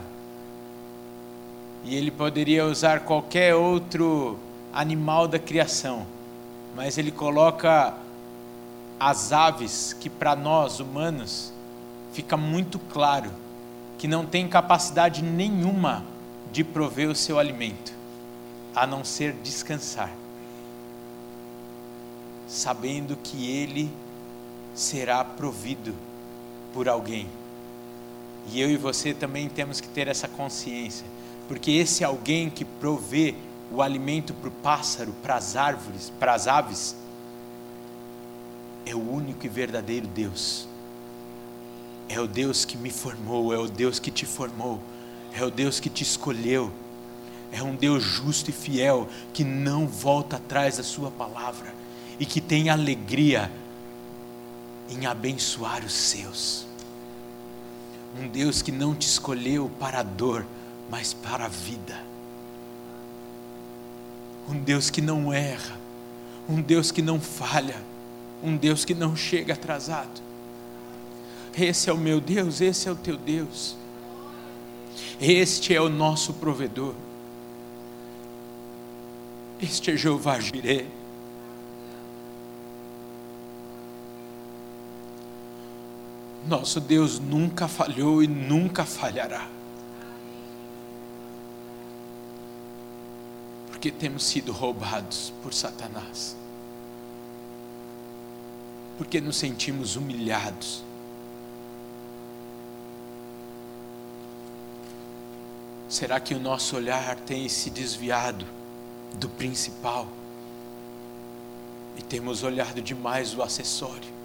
e 1.87 1.95
ele 1.95 2.11
poderia 2.11 2.66
usar 2.66 3.00
qualquer 3.00 3.55
outro 3.55 4.37
animal 4.73 5.28
da 5.28 5.38
criação, 5.38 6.05
mas 6.75 6.99
ele 6.99 7.12
coloca 7.12 7.95
as 8.99 9.33
aves 9.33 9.93
que 9.93 10.11
para 10.11 10.35
nós 10.35 10.81
humanos 10.81 11.52
fica 12.12 12.37
muito 12.37 12.81
claro 12.81 13.31
que 13.99 14.09
não 14.09 14.26
tem 14.26 14.49
capacidade 14.49 15.23
nenhuma 15.23 16.05
de 16.50 16.64
prover 16.64 17.09
o 17.09 17.14
seu 17.14 17.38
alimento, 17.38 17.93
a 18.75 18.85
não 18.85 19.05
ser 19.05 19.33
descansar, 19.35 20.11
sabendo 22.49 23.16
que 23.16 23.49
ele 23.49 23.88
será 24.75 25.23
provido 25.23 25.95
por 26.75 26.88
alguém. 26.88 27.28
E 28.50 28.61
eu 28.61 28.69
e 28.69 28.76
você 28.76 29.14
também 29.14 29.49
temos 29.49 29.81
que 29.81 29.88
ter 29.88 30.09
essa 30.09 30.26
consciência 30.26 31.07
porque 31.49 31.71
esse 31.71 32.05
alguém 32.05 32.50
que 32.50 32.65
provê 32.65 33.35
o 33.71 33.83
alimento 33.83 34.33
para 34.35 34.49
o 34.49 34.53
pássaro, 34.53 35.12
para 35.23 35.37
as 35.37 35.57
árvores, 35.57 36.12
para 36.19 36.35
as 36.35 36.47
aves, 36.47 36.97
é 38.85 38.95
o 38.95 39.11
único 39.12 39.45
e 39.45 39.49
verdadeiro 39.49 40.07
Deus. 40.07 40.69
É 42.09 42.21
o 42.21 42.26
Deus 42.26 42.65
que 42.65 42.76
me 42.76 42.91
formou, 42.91 43.53
é 43.53 43.59
o 43.59 43.67
Deus 43.67 43.99
que 43.99 44.11
te 44.11 44.25
formou, 44.25 44.81
é 45.33 45.45
o 45.45 45.50
Deus 45.50 45.81
que 45.81 45.91
te 45.91 46.05
escolheu. 46.05 46.71
É 47.53 47.62
um 47.62 47.75
Deus 47.75 48.03
justo 48.03 48.50
e 48.50 48.53
fiel 48.53 49.09
que 49.33 49.45
não 49.45 49.87
volta 49.87 50.37
atrás 50.37 50.76
da 50.76 50.83
Sua 50.83 51.11
palavra 51.11 51.73
e 52.19 52.26
que 52.26 52.41
tem 52.41 52.71
alegria 52.71 53.50
em 54.88 55.07
abençoar 55.07 55.85
os 55.85 55.93
seus. 55.93 56.67
Um 58.19 58.29
Deus 58.29 58.62
que 58.62 58.73
não 58.73 58.95
te 58.95 59.07
escolheu 59.07 59.71
para 59.79 60.00
a 60.00 60.03
dor, 60.03 60.47
mas 60.90 61.12
para 61.12 61.47
a 61.47 61.49
vida. 61.49 62.00
Um 64.49 64.59
Deus 64.59 64.90
que 64.90 65.00
não 65.00 65.33
erra, 65.33 65.76
um 66.49 66.61
Deus 66.61 66.90
que 66.90 67.02
não 67.02 67.21
falha, 67.21 67.83
um 68.43 68.57
Deus 68.57 68.85
que 68.85 68.95
não 68.95 69.16
chega 69.16 69.55
atrasado. 69.55 70.23
Esse 71.59 71.90
é 71.90 71.93
o 71.93 71.99
meu 71.99 72.21
Deus, 72.21 72.61
esse 72.61 72.88
é 72.88 72.93
o 72.93 72.97
teu 72.97 73.16
Deus. 73.16 73.76
Este 75.21 75.75
é 75.75 75.81
o 75.81 75.88
nosso 75.88 76.35
provedor. 76.35 76.95
Este 79.61 79.93
é 79.93 79.97
Jeová 79.97 80.38
Jireh. 80.38 80.87
Nosso 86.47 86.78
Deus 86.78 87.19
nunca 87.19 87.66
falhou 87.66 88.23
e 88.23 88.28
nunca 88.28 88.85
falhará. 88.85 89.56
Porque 93.87 93.93
temos 93.93 94.25
sido 94.25 94.52
roubados 94.52 95.33
por 95.45 95.55
Satanás, 95.55 96.37
porque 98.99 99.21
nos 99.21 99.37
sentimos 99.37 99.95
humilhados. 99.95 100.83
Será 105.88 106.19
que 106.19 106.35
o 106.35 106.40
nosso 106.40 106.75
olhar 106.75 107.14
tem 107.14 107.49
se 107.49 107.71
desviado 107.71 108.45
do 109.21 109.28
principal 109.28 110.09
e 111.97 112.02
temos 112.02 112.43
olhado 112.43 112.83
demais 112.83 113.37
o 113.37 113.43
acessório. 113.43 114.16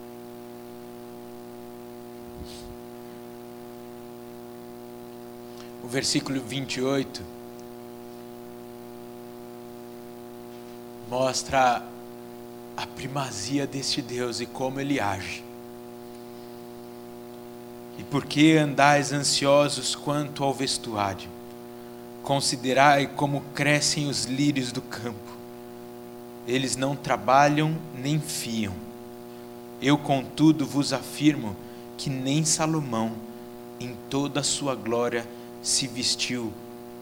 O 5.84 5.88
versículo 5.88 6.42
28 6.42 7.41
mostra 11.12 11.84
a 12.78 12.88
primazia 12.88 13.68
deste 13.68 14.02
Deus 14.02 14.40
e 14.40 14.46
como 14.46 14.80
ele 14.80 14.98
age. 14.98 15.44
E 18.00 18.04
por 18.04 18.26
que 18.26 18.56
andais 18.56 19.12
ansiosos 19.12 19.94
quanto 19.94 20.42
ao 20.42 20.54
vestuário? 20.54 21.30
Considerai 22.24 23.08
como 23.08 23.42
crescem 23.54 24.08
os 24.08 24.24
lírios 24.24 24.72
do 24.72 24.82
campo. 24.82 25.36
Eles 26.48 26.78
não 26.78 26.96
trabalham 26.96 27.76
nem 27.94 28.18
fiam. 28.18 28.74
Eu, 29.82 29.98
contudo, 29.98 30.66
vos 30.66 30.94
afirmo 30.94 31.58
que 31.98 32.10
nem 32.10 32.46
Salomão, 32.46 33.12
em 33.82 33.98
toda 34.10 34.40
a 34.40 34.44
sua 34.44 34.76
glória, 34.76 35.28
se 35.62 35.88
vestiu 35.88 36.54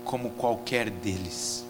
como 0.04 0.32
qualquer 0.32 0.90
deles. 0.90 1.69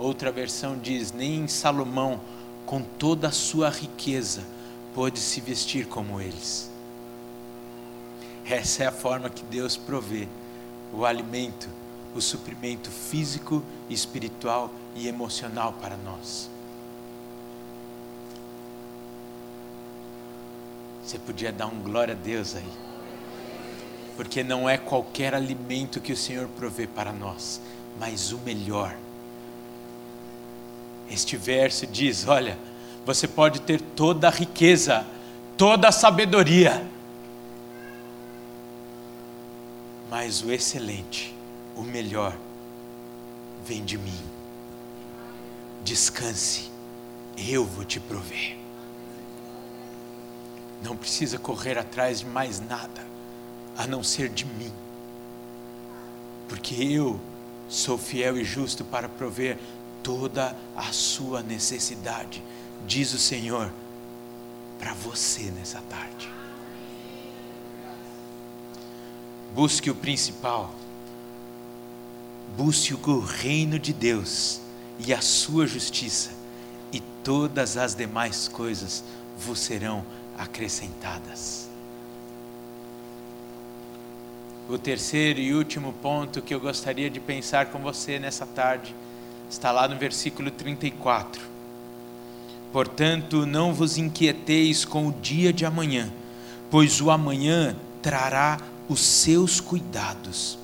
Outra 0.00 0.32
versão 0.32 0.78
diz: 0.78 1.12
nem 1.12 1.46
Salomão, 1.46 2.18
com 2.64 2.80
toda 2.80 3.28
a 3.28 3.32
sua 3.32 3.68
riqueza, 3.68 4.42
pôde 4.94 5.20
se 5.20 5.42
vestir 5.42 5.86
como 5.86 6.18
eles. 6.18 6.70
Essa 8.46 8.84
é 8.84 8.86
a 8.86 8.92
forma 8.92 9.28
que 9.28 9.44
Deus 9.44 9.76
provê 9.76 10.26
o 10.90 11.04
alimento, 11.04 11.68
o 12.16 12.20
suprimento 12.20 12.90
físico, 12.90 13.62
espiritual 13.90 14.70
e 14.96 15.06
emocional 15.06 15.74
para 15.74 15.98
nós. 15.98 16.48
Você 21.04 21.18
podia 21.18 21.52
dar 21.52 21.66
um 21.66 21.82
glória 21.82 22.14
a 22.14 22.16
Deus 22.16 22.56
aí. 22.56 22.72
Porque 24.16 24.42
não 24.42 24.68
é 24.68 24.78
qualquer 24.78 25.34
alimento 25.34 26.00
que 26.00 26.12
o 26.12 26.16
Senhor 26.16 26.48
provê 26.48 26.86
para 26.86 27.12
nós, 27.12 27.60
mas 27.98 28.32
o 28.32 28.38
melhor. 28.38 28.96
Este 31.10 31.36
verso 31.36 31.86
diz: 31.86 32.26
olha, 32.28 32.56
você 33.04 33.26
pode 33.26 33.60
ter 33.60 33.80
toda 33.80 34.28
a 34.28 34.30
riqueza, 34.30 35.04
toda 35.56 35.88
a 35.88 35.92
sabedoria, 35.92 36.86
mas 40.08 40.42
o 40.42 40.52
excelente, 40.52 41.34
o 41.76 41.82
melhor, 41.82 42.36
vem 43.66 43.84
de 43.84 43.98
mim. 43.98 44.20
Descanse, 45.82 46.70
eu 47.36 47.64
vou 47.64 47.84
te 47.84 47.98
prover. 47.98 48.56
Não 50.82 50.96
precisa 50.96 51.38
correr 51.38 51.78
atrás 51.78 52.20
de 52.20 52.26
mais 52.26 52.60
nada, 52.60 53.04
a 53.76 53.86
não 53.86 54.02
ser 54.02 54.28
de 54.28 54.44
mim, 54.44 54.72
porque 56.48 56.74
eu 56.74 57.20
sou 57.68 57.96
fiel 57.96 58.36
e 58.36 58.44
justo 58.44 58.84
para 58.84 59.08
prover 59.08 59.58
toda 60.02 60.56
a 60.76 60.92
sua 60.92 61.42
necessidade, 61.42 62.42
diz 62.86 63.12
o 63.12 63.18
Senhor, 63.18 63.72
para 64.78 64.94
você 64.94 65.50
nessa 65.50 65.80
tarde. 65.82 66.40
busque 69.54 69.90
o 69.90 69.94
principal, 69.94 70.72
busque 72.56 72.94
o 72.94 73.20
reino 73.20 73.78
de 73.78 73.92
Deus 73.92 74.60
e 74.98 75.12
a 75.12 75.20
sua 75.20 75.66
justiça, 75.66 76.30
e 76.92 77.00
todas 77.24 77.76
as 77.76 77.94
demais 77.94 78.48
coisas 78.48 79.04
vos 79.38 79.58
serão 79.58 80.04
acrescentadas. 80.38 81.68
O 84.68 84.78
terceiro 84.78 85.40
e 85.40 85.52
último 85.52 85.92
ponto 85.92 86.40
que 86.40 86.54
eu 86.54 86.60
gostaria 86.60 87.10
de 87.10 87.18
pensar 87.18 87.66
com 87.66 87.80
você 87.80 88.20
nessa 88.20 88.46
tarde 88.46 88.94
está 89.50 89.72
lá 89.72 89.88
no 89.88 89.96
versículo 89.96 90.50
34. 90.50 91.42
Portanto, 92.72 93.44
não 93.44 93.74
vos 93.74 93.98
inquieteis 93.98 94.84
com 94.84 95.08
o 95.08 95.12
dia 95.12 95.52
de 95.52 95.66
amanhã, 95.66 96.10
pois 96.70 97.00
o 97.00 97.10
amanhã 97.10 97.76
trará 98.00 98.58
os 98.88 99.00
seus 99.00 99.60
cuidados. 99.60 100.56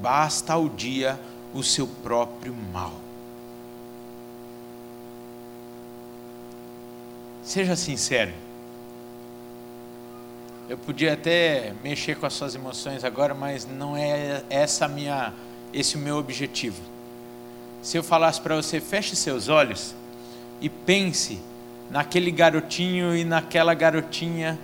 Basta 0.00 0.54
ao 0.54 0.68
dia 0.68 1.20
o 1.52 1.62
seu 1.62 1.86
próprio 1.86 2.54
mal. 2.72 2.94
Seja 7.42 7.76
sincero. 7.76 8.32
Eu 10.68 10.78
podia 10.78 11.14
até 11.14 11.74
mexer 11.82 12.16
com 12.16 12.24
as 12.24 12.32
suas 12.32 12.54
emoções 12.54 13.02
agora, 13.04 13.34
mas 13.34 13.66
não 13.66 13.96
é 13.96 14.44
essa 14.48 14.86
minha, 14.86 15.34
esse 15.74 15.96
o 15.96 15.98
meu 15.98 16.16
objetivo. 16.16 16.80
Se 17.82 17.96
eu 17.96 18.02
falasse 18.02 18.40
para 18.40 18.56
você, 18.56 18.80
feche 18.80 19.16
seus 19.16 19.48
olhos 19.48 19.94
e 20.60 20.68
pense 20.68 21.40
naquele 21.90 22.30
garotinho 22.30 23.16
e 23.16 23.24
naquela 23.24 23.74
garotinha 23.74 24.58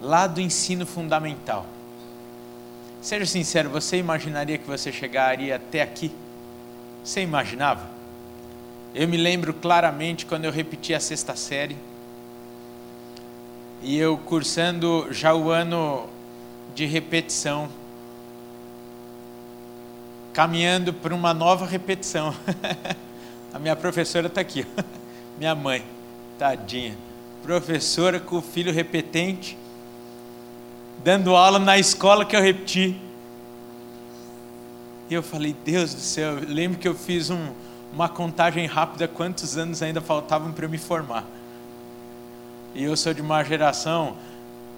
lá 0.00 0.26
do 0.26 0.40
ensino 0.40 0.86
fundamental. 0.86 1.66
Seja 3.00 3.26
sincero, 3.26 3.68
você 3.68 3.98
imaginaria 3.98 4.56
que 4.56 4.66
você 4.66 4.90
chegaria 4.90 5.56
até 5.56 5.82
aqui? 5.82 6.10
Você 7.04 7.20
imaginava? 7.20 7.90
Eu 8.94 9.06
me 9.06 9.16
lembro 9.16 9.52
claramente 9.52 10.24
quando 10.24 10.46
eu 10.46 10.52
repeti 10.52 10.94
a 10.94 11.00
sexta 11.00 11.36
série 11.36 11.76
e 13.82 13.98
eu 13.98 14.16
cursando 14.16 15.08
já 15.10 15.34
o 15.34 15.50
ano 15.50 16.08
de 16.74 16.86
repetição, 16.86 17.68
caminhando 20.34 20.92
para 20.92 21.14
uma 21.14 21.32
nova 21.32 21.64
repetição. 21.64 22.34
a 23.54 23.58
minha 23.58 23.74
professora 23.74 24.26
está 24.26 24.42
aqui, 24.42 24.66
minha 25.38 25.54
mãe, 25.54 25.82
tadinha, 26.38 26.94
professora 27.42 28.20
com 28.20 28.36
o 28.36 28.42
filho 28.42 28.70
repetente 28.70 29.56
dando 31.04 31.36
aula 31.36 31.58
na 31.58 31.78
escola 31.78 32.24
que 32.24 32.34
eu 32.34 32.40
repeti. 32.40 32.98
E 35.10 35.12
eu 35.12 35.22
falei, 35.22 35.54
Deus 35.64 35.92
do 35.92 36.00
céu, 36.00 36.38
eu 36.38 36.48
lembro 36.48 36.78
que 36.78 36.88
eu 36.88 36.94
fiz 36.94 37.28
um, 37.28 37.52
uma 37.92 38.08
contagem 38.08 38.66
rápida 38.66 39.06
quantos 39.06 39.58
anos 39.58 39.82
ainda 39.82 40.00
faltavam 40.00 40.50
para 40.50 40.64
eu 40.64 40.70
me 40.70 40.78
formar. 40.78 41.24
E 42.74 42.82
eu 42.82 42.96
sou 42.96 43.12
de 43.12 43.20
uma 43.20 43.44
geração 43.44 44.16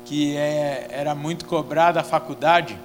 que 0.05 0.37
é, 0.37 0.89
era 0.91 1.15
muito 1.15 1.47
cobrada 1.47 2.01
a 2.01 2.05
faculdade. 2.05 2.77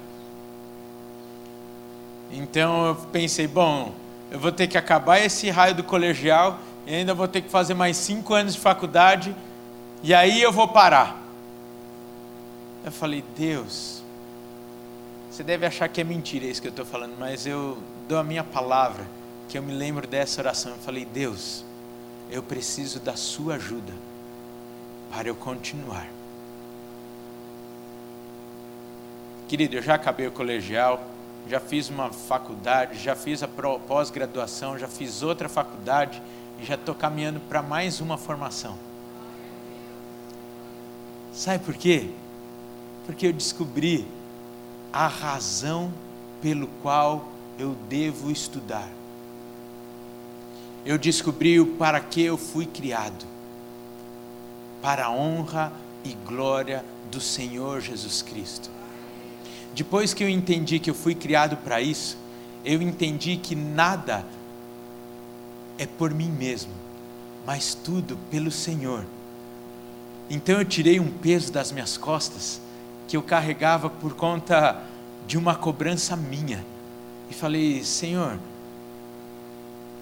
Então 2.32 2.86
eu 2.86 2.94
pensei, 2.94 3.46
bom, 3.46 3.94
eu 4.30 4.38
vou 4.38 4.50
ter 4.50 4.66
que 4.66 4.78
acabar 4.78 5.18
esse 5.18 5.50
raio 5.50 5.74
do 5.74 5.84
colegial 5.84 6.58
e 6.86 6.94
ainda 6.94 7.12
vou 7.12 7.28
ter 7.28 7.42
que 7.42 7.50
fazer 7.50 7.74
mais 7.74 7.96
cinco 7.98 8.32
anos 8.32 8.54
de 8.54 8.60
faculdade 8.60 9.36
e 10.02 10.12
aí 10.14 10.42
eu 10.42 10.50
vou 10.50 10.66
parar. 10.66 11.22
Eu 12.84 12.90
falei, 12.90 13.22
Deus, 13.36 14.02
você 15.30 15.44
deve 15.44 15.64
achar 15.64 15.88
que 15.88 16.00
é 16.00 16.04
mentira 16.04 16.46
isso 16.46 16.60
que 16.60 16.66
eu 16.66 16.72
estou 16.72 16.84
falando, 16.84 17.14
mas 17.18 17.46
eu 17.46 17.78
dou 18.08 18.18
a 18.18 18.24
minha 18.24 18.42
palavra, 18.42 19.06
que 19.48 19.56
eu 19.56 19.62
me 19.62 19.72
lembro 19.72 20.06
dessa 20.06 20.40
oração. 20.40 20.72
Eu 20.72 20.78
falei, 20.78 21.04
Deus, 21.04 21.64
eu 22.30 22.42
preciso 22.42 22.98
da 22.98 23.14
Sua 23.14 23.54
ajuda 23.54 23.92
para 25.12 25.28
eu 25.28 25.36
continuar. 25.36 26.08
Querido, 29.46 29.76
eu 29.76 29.82
já 29.82 29.94
acabei 29.94 30.26
o 30.26 30.32
colegial, 30.32 31.11
já 31.48 31.60
fiz 31.60 31.88
uma 31.88 32.10
faculdade, 32.10 32.98
já 32.98 33.14
fiz 33.14 33.42
a 33.42 33.48
pós-graduação, 33.48 34.78
já 34.78 34.88
fiz 34.88 35.22
outra 35.22 35.48
faculdade 35.48 36.22
e 36.60 36.64
já 36.64 36.74
estou 36.74 36.94
caminhando 36.94 37.40
para 37.40 37.62
mais 37.62 38.00
uma 38.00 38.16
formação. 38.16 38.76
Sabe 41.32 41.64
por 41.64 41.74
quê? 41.74 42.10
porque 43.04 43.26
eu 43.26 43.32
descobri 43.32 44.06
a 44.92 45.06
razão 45.06 45.92
pelo 46.40 46.66
qual 46.82 47.28
eu 47.58 47.76
devo 47.88 48.30
estudar. 48.30 48.88
Eu 50.84 50.98
descobri 50.98 51.60
o 51.60 51.76
para 51.76 52.00
que 52.00 52.22
eu 52.22 52.36
fui 52.36 52.66
criado. 52.66 53.24
Para 54.80 55.06
a 55.06 55.10
honra 55.10 55.72
e 56.04 56.12
glória 56.26 56.84
do 57.10 57.20
Senhor 57.20 57.80
Jesus 57.80 58.20
Cristo. 58.20 58.68
Depois 59.74 60.12
que 60.12 60.22
eu 60.22 60.28
entendi 60.28 60.78
que 60.78 60.90
eu 60.90 60.94
fui 60.94 61.14
criado 61.14 61.56
para 61.56 61.80
isso, 61.80 62.18
eu 62.64 62.82
entendi 62.82 63.36
que 63.36 63.54
nada 63.54 64.24
é 65.78 65.86
por 65.86 66.12
mim 66.12 66.30
mesmo, 66.30 66.72
mas 67.46 67.74
tudo 67.74 68.16
pelo 68.30 68.50
Senhor. 68.50 69.04
Então 70.30 70.58
eu 70.58 70.64
tirei 70.64 71.00
um 71.00 71.10
peso 71.10 71.52
das 71.52 71.72
minhas 71.72 71.96
costas 71.96 72.60
que 73.08 73.16
eu 73.16 73.22
carregava 73.22 73.90
por 73.90 74.14
conta 74.14 74.82
de 75.26 75.36
uma 75.36 75.54
cobrança 75.54 76.16
minha. 76.16 76.64
E 77.30 77.34
falei: 77.34 77.82
Senhor, 77.82 78.38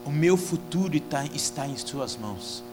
O 0.05 0.11
meu 0.11 0.37
futuro 0.37 0.97
está, 0.97 1.25
está 1.27 1.67
em 1.67 1.77
Suas 1.77 2.17
mãos. 2.17 2.65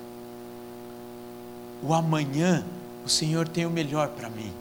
O 1.84 1.94
amanhã, 1.94 2.66
o 3.06 3.10
Senhor 3.10 3.48
tem 3.48 3.66
o 3.66 3.70
melhor 3.70 4.10
para 4.10 4.30
mim. 4.30 4.52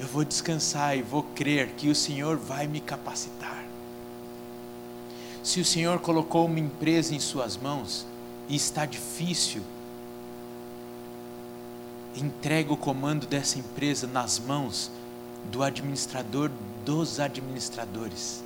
Eu 0.00 0.06
vou 0.06 0.24
descansar 0.24 0.96
e 0.96 1.02
vou 1.02 1.22
crer 1.22 1.74
que 1.76 1.90
o 1.90 1.94
Senhor 1.94 2.38
vai 2.38 2.66
me 2.66 2.80
capacitar. 2.80 3.62
Se 5.42 5.60
o 5.60 5.64
Senhor 5.64 5.98
colocou 5.98 6.46
uma 6.46 6.58
empresa 6.58 7.14
em 7.14 7.20
Suas 7.20 7.58
mãos 7.58 8.06
e 8.48 8.56
está 8.56 8.86
difícil, 8.86 9.60
entrega 12.16 12.72
o 12.72 12.78
comando 12.78 13.26
dessa 13.26 13.58
empresa 13.58 14.06
nas 14.06 14.38
mãos 14.38 14.90
do 15.52 15.62
administrador 15.62 16.50
dos 16.82 17.20
administradores, 17.20 18.42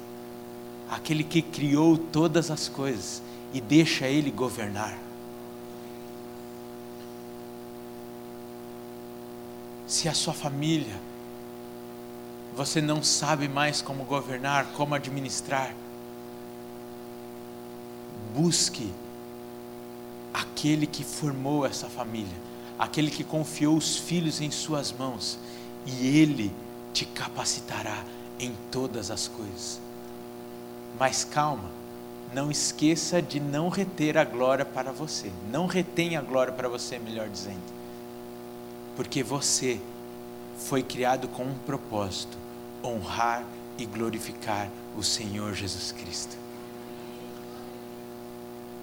aquele 0.91 1.23
que 1.23 1.41
criou 1.41 1.97
todas 1.97 2.51
as 2.51 2.69
coisas 2.69 3.23
e 3.53 3.61
deixa 3.61 4.09
ele 4.09 4.33
governar. 4.33 4.99
Se 9.87 10.09
a 10.09 10.15
sua 10.15 10.35
família 10.35 11.14
você 12.57 12.81
não 12.81 13.03
sabe 13.03 13.49
mais 13.49 13.83
como 13.83 14.05
governar, 14.05 14.67
como 14.77 14.95
administrar, 14.95 15.75
busque 18.35 18.93
aquele 20.33 20.87
que 20.87 21.05
formou 21.05 21.67
essa 21.67 21.89
família, 21.89 22.37
aquele 22.79 23.11
que 23.11 23.25
confiou 23.25 23.77
os 23.77 23.97
filhos 23.97 24.41
em 24.41 24.51
suas 24.51 24.93
mãos, 24.93 25.39
e 25.87 26.19
ele 26.19 26.53
te 26.93 27.05
capacitará 27.05 28.05
em 28.39 28.55
todas 28.71 29.11
as 29.11 29.29
coisas. 29.29 29.81
Mas 30.99 31.25
calma, 31.25 31.71
não 32.33 32.51
esqueça 32.51 33.23
de 33.23 33.39
não 33.39 33.69
reter 33.69 34.19
a 34.19 34.25
glória 34.25 34.65
para 34.65 34.93
você. 34.93 35.31
Não 35.51 35.67
retenha 35.67 36.19
a 36.19 36.23
glória 36.23 36.53
para 36.53 36.69
você, 36.69 36.99
melhor 36.99 37.29
dizendo. 37.29 37.63
Porque 38.97 39.23
você 39.23 39.81
foi 40.59 40.83
criado 40.83 41.29
com 41.29 41.45
um 41.45 41.55
propósito: 41.67 42.37
honrar 42.85 43.45
e 43.79 43.87
glorificar 43.87 44.69
o 44.97 45.03
Senhor 45.03 45.55
Jesus 45.55 45.93
Cristo. 45.93 46.37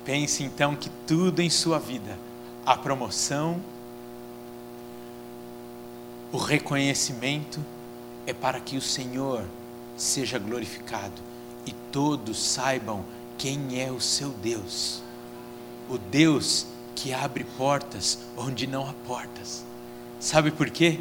Pense 0.04 0.44
então 0.44 0.76
que 0.76 0.90
tudo 1.06 1.42
em 1.42 1.50
sua 1.50 1.78
vida, 1.78 2.18
a 2.66 2.76
promoção, 2.76 3.62
o 6.32 6.38
reconhecimento, 6.38 7.64
é 8.26 8.34
para 8.34 8.60
que 8.60 8.78
o 8.78 8.82
Senhor 8.82 9.46
seja 9.96 10.40
glorificado 10.40 11.22
e 11.66 11.72
todos 11.92 12.42
saibam 12.42 13.06
quem 13.38 13.80
é 13.80 13.92
o 13.92 14.02
seu 14.02 14.30
Deus. 14.30 15.02
O 15.90 15.98
Deus 15.98 16.66
que 16.96 17.14
abre 17.14 17.44
portas 17.58 18.20
onde 18.38 18.68
não 18.68 18.88
há 18.88 18.94
portas. 19.08 19.64
Sabe 20.20 20.52
por 20.52 20.70
quê? 20.70 21.00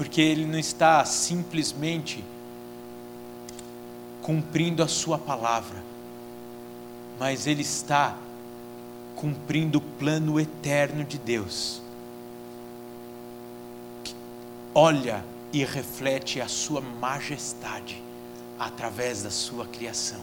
Porque 0.00 0.22
Ele 0.22 0.46
não 0.46 0.58
está 0.58 1.04
simplesmente 1.04 2.24
cumprindo 4.22 4.82
a 4.82 4.88
Sua 4.88 5.18
palavra, 5.18 5.84
mas 7.18 7.46
Ele 7.46 7.60
está 7.60 8.16
cumprindo 9.14 9.76
o 9.76 9.82
plano 9.82 10.40
eterno 10.40 11.04
de 11.04 11.18
Deus. 11.18 11.82
Olha 14.74 15.22
e 15.52 15.62
reflete 15.66 16.40
a 16.40 16.48
Sua 16.48 16.80
majestade 16.80 18.02
através 18.58 19.22
da 19.22 19.30
Sua 19.30 19.66
criação. 19.66 20.22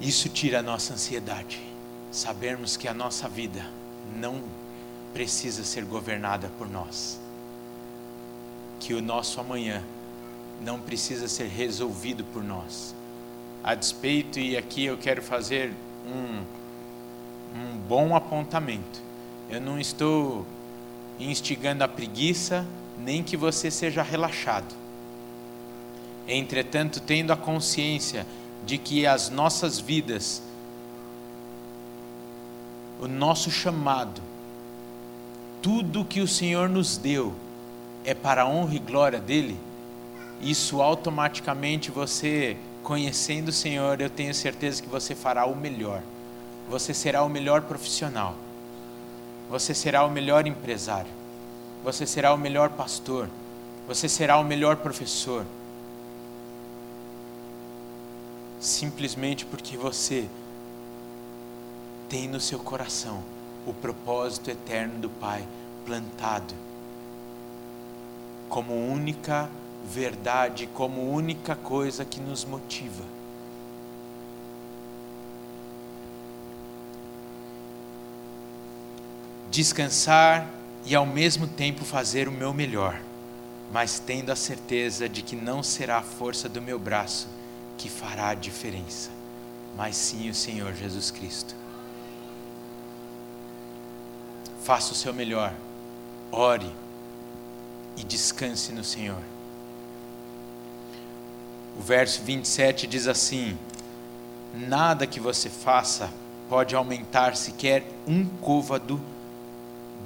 Isso 0.00 0.28
tira 0.28 0.60
a 0.60 0.62
nossa 0.62 0.94
ansiedade, 0.94 1.73
sabermos 2.14 2.76
que 2.76 2.86
a 2.86 2.94
nossa 2.94 3.28
vida 3.28 3.66
não 4.16 4.40
precisa 5.12 5.64
ser 5.64 5.84
governada 5.84 6.48
por 6.56 6.70
nós, 6.70 7.18
que 8.78 8.94
o 8.94 9.02
nosso 9.02 9.40
amanhã 9.40 9.82
não 10.62 10.80
precisa 10.80 11.26
ser 11.26 11.48
resolvido 11.48 12.24
por 12.24 12.42
nós. 12.42 12.94
A 13.64 13.74
despeito, 13.74 14.38
e 14.38 14.56
aqui 14.56 14.84
eu 14.84 14.96
quero 14.96 15.22
fazer 15.22 15.72
um, 16.06 16.44
um 17.58 17.76
bom 17.88 18.14
apontamento. 18.14 19.02
Eu 19.50 19.60
não 19.60 19.80
estou 19.80 20.46
instigando 21.18 21.82
a 21.82 21.88
preguiça, 21.88 22.64
nem 22.98 23.24
que 23.24 23.36
você 23.36 23.70
seja 23.70 24.02
relaxado. 24.02 24.72
Entretanto, 26.28 27.00
tendo 27.00 27.32
a 27.32 27.36
consciência 27.36 28.24
de 28.64 28.78
que 28.78 29.04
as 29.04 29.30
nossas 29.30 29.80
vidas, 29.80 30.42
o 33.04 33.08
nosso 33.08 33.50
chamado, 33.50 34.22
tudo 35.60 36.04
que 36.04 36.20
o 36.20 36.28
Senhor 36.28 36.68
nos 36.70 36.96
deu 36.96 37.34
é 38.02 38.14
para 38.14 38.42
a 38.42 38.46
honra 38.46 38.74
e 38.74 38.78
glória 38.78 39.20
dele, 39.20 39.58
isso 40.40 40.80
automaticamente 40.80 41.90
você, 41.90 42.56
conhecendo 42.82 43.48
o 43.48 43.52
Senhor, 43.52 44.00
eu 44.00 44.08
tenho 44.08 44.34
certeza 44.34 44.82
que 44.82 44.88
você 44.88 45.14
fará 45.14 45.44
o 45.44 45.54
melhor. 45.54 46.00
Você 46.68 46.94
será 46.94 47.22
o 47.22 47.28
melhor 47.28 47.62
profissional. 47.62 48.34
Você 49.50 49.74
será 49.74 50.04
o 50.04 50.10
melhor 50.10 50.46
empresário. 50.46 51.10
Você 51.82 52.06
será 52.06 52.32
o 52.32 52.38
melhor 52.38 52.70
pastor. 52.70 53.28
Você 53.86 54.08
será 54.08 54.38
o 54.38 54.44
melhor 54.44 54.76
professor. 54.76 55.44
Simplesmente 58.58 59.44
porque 59.44 59.76
você 59.76 60.26
tem 62.08 62.28
no 62.28 62.40
seu 62.40 62.58
coração 62.58 63.22
o 63.66 63.72
propósito 63.72 64.50
eterno 64.50 64.98
do 64.98 65.08
Pai 65.08 65.46
plantado 65.84 66.54
como 68.48 68.74
única 68.74 69.48
verdade 69.84 70.66
como 70.72 71.12
única 71.12 71.54
coisa 71.54 72.04
que 72.04 72.20
nos 72.20 72.44
motiva. 72.44 73.04
Descansar 79.50 80.48
e 80.84 80.94
ao 80.94 81.06
mesmo 81.06 81.46
tempo 81.46 81.84
fazer 81.84 82.28
o 82.28 82.32
meu 82.32 82.52
melhor, 82.52 83.00
mas 83.72 83.98
tendo 83.98 84.32
a 84.32 84.36
certeza 84.36 85.08
de 85.08 85.22
que 85.22 85.36
não 85.36 85.62
será 85.62 85.98
a 85.98 86.02
força 86.02 86.48
do 86.48 86.60
meu 86.60 86.78
braço 86.78 87.28
que 87.78 87.88
fará 87.88 88.28
a 88.30 88.34
diferença, 88.34 89.10
mas 89.76 89.96
sim 89.96 90.28
o 90.28 90.34
Senhor 90.34 90.74
Jesus 90.74 91.10
Cristo. 91.10 91.54
Faça 94.64 94.92
o 94.92 94.96
seu 94.96 95.12
melhor, 95.12 95.52
ore 96.32 96.72
e 97.98 98.02
descanse 98.02 98.72
no 98.72 98.82
Senhor. 98.82 99.22
O 101.78 101.82
verso 101.82 102.22
27 102.22 102.86
diz 102.86 103.06
assim: 103.06 103.58
Nada 104.54 105.06
que 105.06 105.20
você 105.20 105.50
faça 105.50 106.10
pode 106.48 106.74
aumentar 106.74 107.36
sequer 107.36 107.84
um 108.06 108.24
côvado 108.40 108.98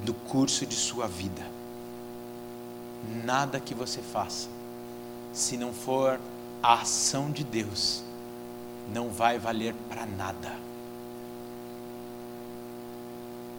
do 0.03 0.13
curso 0.13 0.67
de 0.67 0.75
sua 0.75 1.07
vida. 1.07 1.47
Nada 3.25 3.61
que 3.61 3.75
você 3.75 4.03
faça, 4.03 4.49
se 5.33 5.57
não 5.57 5.73
for 5.73 6.19
a 6.61 6.81
ação 6.81 7.31
de 7.31 7.45
Deus, 7.45 8.03
não 8.93 9.09
vai 9.09 9.39
valer 9.39 9.73
para 9.89 10.05
nada. 10.05 10.68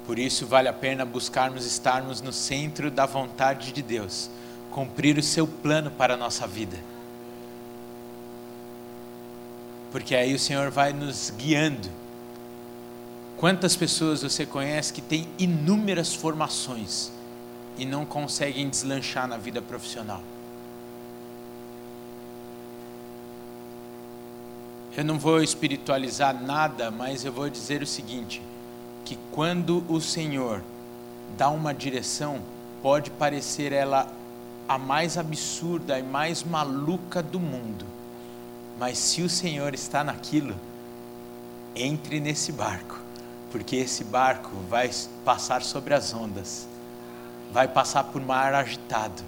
Por 0.09 0.17
isso 0.17 0.47
vale 0.47 0.67
a 0.67 0.73
pena 0.73 1.05
buscarmos 1.05 1.67
estarmos 1.67 2.19
no 2.19 2.33
centro 2.33 2.89
da 2.89 3.05
vontade 3.05 3.71
de 3.71 3.83
Deus, 3.83 4.27
cumprir 4.71 5.19
o 5.19 5.21
seu 5.21 5.45
plano 5.47 5.91
para 5.91 6.15
a 6.15 6.17
nossa 6.17 6.47
vida 6.47 6.79
porque 9.91 10.15
aí 10.15 10.33
o 10.33 10.39
Senhor 10.39 10.69
vai 10.69 10.93
nos 10.93 11.31
guiando. 11.31 11.89
Quantas 13.37 13.75
pessoas 13.75 14.21
você 14.21 14.45
conhece 14.45 14.93
que 14.93 15.01
têm 15.01 15.27
inúmeras 15.37 16.13
formações 16.13 17.11
e 17.77 17.85
não 17.85 18.05
conseguem 18.05 18.69
deslanchar 18.69 19.27
na 19.27 19.37
vida 19.37 19.61
profissional? 19.61 20.21
Eu 24.95 25.05
não 25.05 25.17
vou 25.17 25.41
espiritualizar 25.41 26.39
nada, 26.43 26.91
mas 26.91 27.23
eu 27.23 27.31
vou 27.31 27.49
dizer 27.49 27.81
o 27.81 27.87
seguinte: 27.87 28.41
que 29.09 29.17
quando 29.31 29.83
o 29.89 29.99
Senhor 29.99 30.61
dá 31.37 31.49
uma 31.49 31.73
direção, 31.73 32.39
pode 32.81 33.11
parecer 33.11 33.71
ela 33.71 34.07
a 34.67 34.77
mais 34.77 35.17
absurda 35.17 35.99
e 35.99 36.03
mais 36.03 36.43
maluca 36.43 37.21
do 37.21 37.39
mundo 37.39 37.85
mas 38.79 38.97
se 38.97 39.21
o 39.21 39.29
Senhor 39.29 39.73
está 39.73 40.05
naquilo, 40.05 40.55
entre 41.75 42.21
nesse 42.21 42.53
barco, 42.53 42.97
porque 43.51 43.75
esse 43.75 44.05
barco 44.05 44.51
vai 44.69 44.89
passar 45.25 45.61
sobre 45.61 45.93
as 45.93 46.13
ondas, 46.13 46.65
vai 47.51 47.67
passar 47.67 48.05
por 48.05 48.21
mar 48.21 48.53
agitado. 48.53 49.21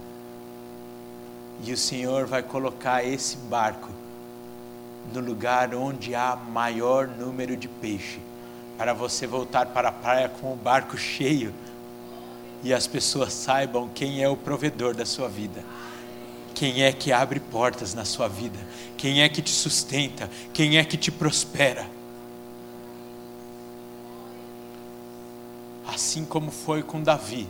E 1.62 1.70
o 1.70 1.76
Senhor 1.76 2.26
vai 2.26 2.42
colocar 2.42 3.04
esse 3.04 3.36
barco 3.36 3.90
no 5.12 5.20
lugar 5.20 5.74
onde 5.74 6.14
há 6.14 6.34
maior 6.34 7.06
número 7.06 7.54
de 7.54 7.68
peixe, 7.68 8.20
para 8.82 8.94
você 8.94 9.28
voltar 9.28 9.66
para 9.66 9.90
a 9.90 9.92
praia 9.92 10.28
com 10.28 10.52
o 10.52 10.56
barco 10.56 10.96
cheio 10.96 11.54
e 12.64 12.74
as 12.74 12.88
pessoas 12.88 13.32
saibam 13.32 13.88
quem 13.88 14.24
é 14.24 14.28
o 14.28 14.36
provedor 14.36 14.92
da 14.92 15.06
sua 15.06 15.28
vida. 15.28 15.62
Quem 16.52 16.82
é 16.82 16.92
que 16.92 17.12
abre 17.12 17.38
portas 17.38 17.94
na 17.94 18.04
sua 18.04 18.26
vida? 18.26 18.58
Quem 18.96 19.22
é 19.22 19.28
que 19.28 19.40
te 19.40 19.52
sustenta? 19.52 20.28
Quem 20.52 20.78
é 20.78 20.84
que 20.84 20.96
te 20.96 21.12
prospera? 21.12 21.86
Assim 25.86 26.24
como 26.24 26.50
foi 26.50 26.82
com 26.82 27.00
Davi. 27.00 27.46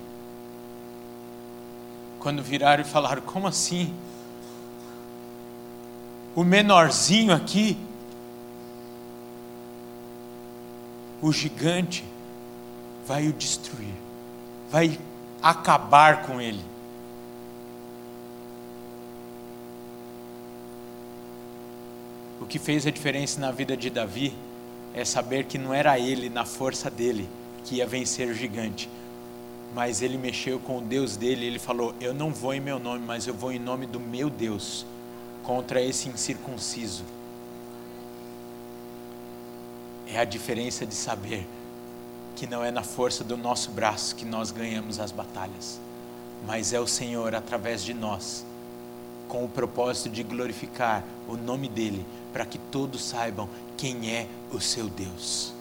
Quando 2.20 2.42
viraram 2.42 2.82
e 2.82 2.86
falaram: 2.86 3.22
Como 3.22 3.46
assim? 3.46 3.94
O 6.34 6.44
menorzinho 6.44 7.34
aqui, 7.34 7.78
o 11.22 11.32
gigante, 11.32 12.04
vai 13.06 13.28
o 13.28 13.32
destruir, 13.32 13.94
vai 14.68 14.98
acabar 15.40 16.22
com 16.22 16.40
ele. 16.40 16.60
O 22.40 22.44
que 22.44 22.58
fez 22.58 22.84
a 22.88 22.90
diferença 22.90 23.40
na 23.40 23.52
vida 23.52 23.76
de 23.76 23.88
Davi 23.88 24.34
é 24.92 25.04
saber 25.04 25.44
que 25.44 25.56
não 25.56 25.72
era 25.72 25.96
ele, 25.96 26.28
na 26.28 26.44
força 26.44 26.90
dele, 26.90 27.28
que 27.64 27.76
ia 27.76 27.86
vencer 27.86 28.28
o 28.28 28.34
gigante, 28.34 28.90
mas 29.72 30.02
ele 30.02 30.18
mexeu 30.18 30.58
com 30.58 30.78
o 30.78 30.80
Deus 30.80 31.16
dele. 31.16 31.46
Ele 31.46 31.60
falou: 31.60 31.94
Eu 32.00 32.12
não 32.12 32.30
vou 32.32 32.52
em 32.52 32.60
meu 32.60 32.80
nome, 32.80 33.04
mas 33.06 33.28
eu 33.28 33.32
vou 33.32 33.52
em 33.52 33.60
nome 33.60 33.86
do 33.86 34.00
meu 34.00 34.28
Deus 34.28 34.84
contra 35.44 35.80
esse 35.80 36.08
incircunciso. 36.08 37.04
É 40.12 40.18
a 40.18 40.24
diferença 40.24 40.84
de 40.84 40.94
saber 40.94 41.46
que 42.36 42.46
não 42.46 42.62
é 42.62 42.70
na 42.70 42.82
força 42.82 43.24
do 43.24 43.36
nosso 43.36 43.70
braço 43.70 44.14
que 44.14 44.26
nós 44.26 44.50
ganhamos 44.50 45.00
as 45.00 45.10
batalhas, 45.10 45.80
mas 46.46 46.74
é 46.74 46.80
o 46.80 46.86
Senhor 46.86 47.34
através 47.34 47.82
de 47.82 47.94
nós, 47.94 48.44
com 49.26 49.42
o 49.42 49.48
propósito 49.48 50.10
de 50.10 50.22
glorificar 50.22 51.02
o 51.26 51.34
nome 51.34 51.66
dEle, 51.66 52.04
para 52.30 52.44
que 52.44 52.58
todos 52.58 53.02
saibam 53.02 53.48
quem 53.76 54.10
é 54.10 54.26
o 54.52 54.60
seu 54.60 54.88
Deus. 54.88 55.54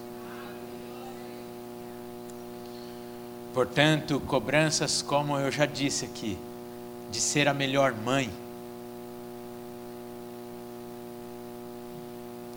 Portanto, 3.54 4.20
cobranças, 4.22 5.02
como 5.02 5.38
eu 5.38 5.50
já 5.50 5.66
disse 5.66 6.04
aqui, 6.06 6.38
de 7.10 7.22
ser 7.22 7.48
a 7.48 7.54
melhor 7.54 7.94
mãe, 7.94 8.30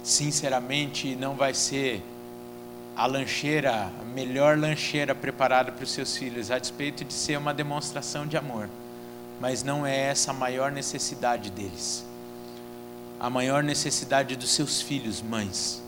sinceramente 0.05 1.17
não 1.17 1.35
vai 1.35 1.55
ser 1.55 2.03
a 2.95 3.07
lancheira, 3.07 3.91
a 4.01 4.05
melhor 4.05 4.57
lancheira 4.57 5.15
preparada 5.15 5.73
para 5.73 5.83
os 5.83 5.91
seus 5.91 6.17
filhos, 6.17 6.51
a 6.51 6.59
despeito 6.59 7.05
de 7.05 7.13
ser 7.13 7.39
uma 7.39 7.53
demonstração 7.53 8.27
de 8.27 8.37
amor, 8.37 8.69
mas 9.41 9.65
não 9.65 9.85
é 9.85 9.99
essa 9.99 10.31
a 10.31 10.35
maior 10.35 10.71
necessidade 10.71 11.51
deles. 11.51 12.05
A 13.19 13.31
maior 13.31 13.63
necessidade 13.65 14.37
dos 14.37 14.51
seus 14.51 14.83
filhos, 14.83 15.23
mães, 15.23 15.83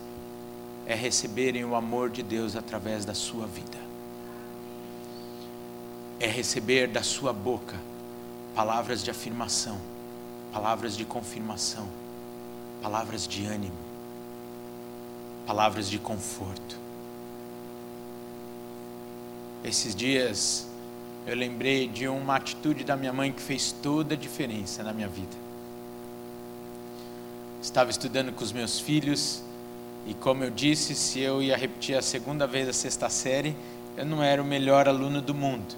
é 0.85 0.95
receberem 0.95 1.63
o 1.63 1.75
amor 1.75 2.09
de 2.09 2.23
Deus 2.23 2.55
através 2.55 3.05
da 3.05 3.13
sua 3.13 3.45
vida. 3.45 3.77
É 6.19 6.27
receber 6.27 6.87
da 6.87 7.03
sua 7.03 7.31
boca 7.31 7.75
palavras 8.55 9.03
de 9.03 9.11
afirmação, 9.11 9.77
palavras 10.51 10.97
de 10.97 11.05
confirmação, 11.05 11.87
palavras 12.81 13.27
de 13.27 13.45
ânimo, 13.45 13.86
palavras 15.47 15.89
de 15.89 15.97
conforto. 15.97 16.77
Esses 19.63 19.95
dias 19.95 20.67
eu 21.25 21.35
lembrei 21.35 21.87
de 21.87 22.07
uma 22.07 22.35
atitude 22.35 22.83
da 22.83 22.95
minha 22.95 23.11
mãe 23.11 23.31
que 23.31 23.41
fez 23.41 23.71
toda 23.71 24.13
a 24.13 24.17
diferença 24.17 24.83
na 24.83 24.93
minha 24.93 25.07
vida 25.07 25.47
estava 27.67 27.89
estudando 27.89 28.31
com 28.31 28.43
os 28.43 28.51
meus 28.51 28.79
filhos 28.79 29.41
e, 30.05 30.13
como 30.13 30.43
eu 30.43 30.49
disse, 30.49 30.95
se 30.95 31.19
eu 31.19 31.41
ia 31.41 31.57
repetir 31.57 31.97
a 31.97 32.01
segunda 32.01 32.47
vez 32.47 32.67
a 32.67 32.73
sexta 32.73 33.09
série, 33.09 33.55
eu 33.97 34.05
não 34.05 34.23
era 34.23 34.41
o 34.41 34.45
melhor 34.45 34.87
aluno 34.87 35.21
do 35.21 35.33
mundo. 35.33 35.75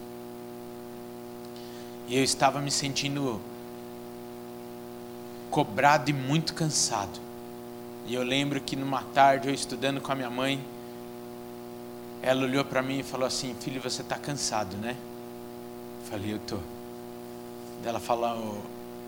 E 2.08 2.18
eu 2.18 2.24
estava 2.24 2.62
me 2.62 2.70
sentindo 2.70 3.42
cobrado 5.50 6.10
e 6.10 6.14
muito 6.14 6.54
cansado. 6.54 7.20
E 8.10 8.16
eu 8.16 8.24
lembro 8.24 8.60
que 8.60 8.76
numa 8.76 9.04
tarde, 9.04 9.48
eu 9.48 9.54
estudando 9.54 10.02
com 10.02 10.12
a 10.12 10.16
minha 10.16 10.32
mãe, 10.32 10.60
ela 12.24 12.42
olhou 12.42 12.66
para 12.66 12.82
mim 12.82 12.98
e 12.98 13.04
falou 13.04 13.28
assim: 13.28 13.56
Filho, 13.60 13.80
você 13.80 14.02
está 14.02 14.16
cansado, 14.18 14.76
né? 14.78 14.98
Eu 16.02 16.10
falei: 16.10 16.34
Eu 16.34 16.38
estou. 16.38 16.60
Ela 17.86 18.00
falou: 18.00 18.64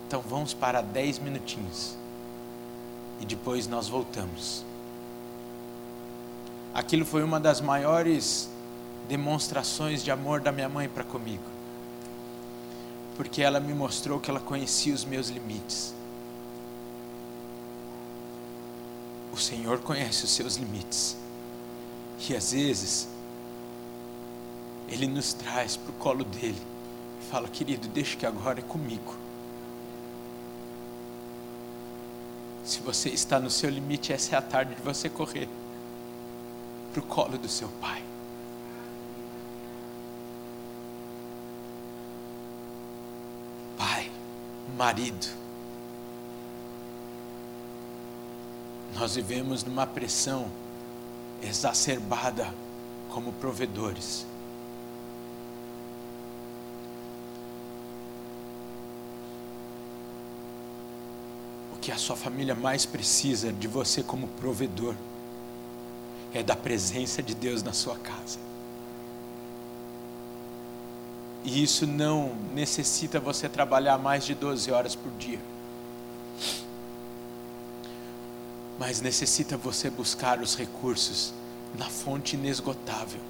Então 0.06 0.20
vamos 0.20 0.54
para 0.54 0.80
dez 0.80 1.18
minutinhos 1.18 1.96
e 3.20 3.26
depois 3.26 3.66
nós 3.66 3.88
voltamos. 3.88 4.64
Aquilo 6.72 7.04
foi 7.04 7.24
uma 7.24 7.40
das 7.40 7.60
maiores 7.60 8.48
demonstrações 9.08 10.04
de 10.04 10.12
amor 10.12 10.40
da 10.40 10.52
minha 10.52 10.68
mãe 10.68 10.88
para 10.88 11.02
comigo, 11.02 11.42
porque 13.16 13.42
ela 13.42 13.58
me 13.58 13.74
mostrou 13.74 14.20
que 14.20 14.30
ela 14.30 14.38
conhecia 14.38 14.94
os 14.94 15.04
meus 15.04 15.28
limites. 15.28 15.92
O 19.32 19.36
Senhor 19.36 19.78
conhece 19.80 20.24
os 20.24 20.30
seus 20.30 20.56
limites, 20.56 21.16
e 22.28 22.36
às 22.36 22.52
vezes, 22.52 23.08
Ele 24.88 25.06
nos 25.06 25.32
traz 25.32 25.76
para 25.76 25.90
o 25.90 25.94
colo 25.94 26.22
dele 26.22 26.60
e 27.20 27.30
fala: 27.30 27.48
querido, 27.48 27.88
deixa 27.88 28.16
que 28.16 28.26
agora 28.26 28.60
é 28.60 28.62
comigo. 28.62 29.16
Se 32.64 32.80
você 32.80 33.08
está 33.08 33.40
no 33.40 33.50
seu 33.50 33.70
limite, 33.70 34.12
essa 34.12 34.36
é 34.36 34.38
a 34.38 34.42
tarde 34.42 34.74
de 34.74 34.82
você 34.82 35.08
correr 35.08 35.48
para 36.92 37.00
o 37.00 37.02
colo 37.02 37.38
do 37.38 37.48
seu 37.48 37.68
pai. 37.80 38.02
Pai, 43.76 44.10
marido, 44.76 45.41
nós 48.94 49.14
vivemos 49.16 49.64
numa 49.64 49.86
pressão 49.86 50.46
exacerbada 51.42 52.52
como 53.10 53.32
provedores. 53.34 54.26
que 61.82 61.90
a 61.90 61.96
sua 61.96 62.14
família 62.14 62.54
mais 62.54 62.86
precisa 62.86 63.52
de 63.52 63.66
você 63.66 64.04
como 64.04 64.28
provedor 64.28 64.94
é 66.32 66.40
da 66.40 66.54
presença 66.54 67.20
de 67.20 67.34
Deus 67.34 67.60
na 67.60 67.72
sua 67.72 67.96
casa. 67.96 68.38
E 71.44 71.60
isso 71.60 71.84
não 71.84 72.36
necessita 72.54 73.18
você 73.18 73.48
trabalhar 73.48 73.98
mais 73.98 74.24
de 74.24 74.32
12 74.32 74.70
horas 74.70 74.94
por 74.94 75.10
dia. 75.18 75.40
Mas 78.82 79.00
necessita 79.00 79.56
você 79.56 79.88
buscar 79.88 80.40
os 80.40 80.56
recursos 80.56 81.32
na 81.78 81.88
fonte 81.88 82.34
inesgotável 82.34 83.20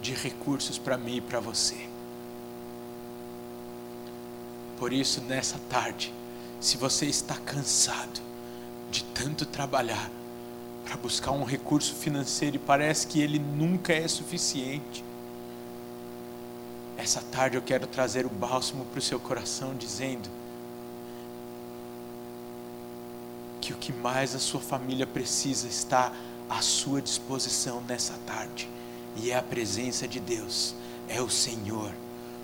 de 0.00 0.14
recursos 0.14 0.78
para 0.78 0.96
mim 0.96 1.16
e 1.16 1.20
para 1.20 1.40
você. 1.40 1.88
Por 4.78 4.92
isso, 4.92 5.20
nessa 5.22 5.58
tarde, 5.68 6.14
se 6.60 6.76
você 6.76 7.06
está 7.06 7.34
cansado 7.34 8.20
de 8.88 9.02
tanto 9.06 9.44
trabalhar 9.44 10.08
para 10.84 10.96
buscar 10.96 11.32
um 11.32 11.42
recurso 11.42 11.92
financeiro 11.92 12.54
e 12.54 12.60
parece 12.60 13.08
que 13.08 13.20
ele 13.20 13.40
nunca 13.40 13.92
é 13.92 14.06
suficiente, 14.06 15.04
essa 16.96 17.20
tarde 17.32 17.56
eu 17.56 17.62
quero 17.62 17.88
trazer 17.88 18.24
o 18.24 18.30
bálsamo 18.30 18.84
para 18.84 19.00
o 19.00 19.02
seu 19.02 19.18
coração, 19.18 19.74
dizendo 19.74 20.28
que 23.66 23.72
o 23.72 23.76
que 23.76 23.92
mais 23.92 24.34
a 24.34 24.38
sua 24.38 24.60
família 24.60 25.06
precisa 25.06 25.66
está 25.66 26.12
à 26.48 26.60
sua 26.62 27.02
disposição 27.02 27.82
nessa 27.88 28.14
tarde, 28.26 28.68
e 29.16 29.30
é 29.30 29.36
a 29.36 29.42
presença 29.42 30.06
de 30.06 30.20
Deus, 30.20 30.74
é 31.08 31.20
o 31.20 31.28
Senhor. 31.28 31.92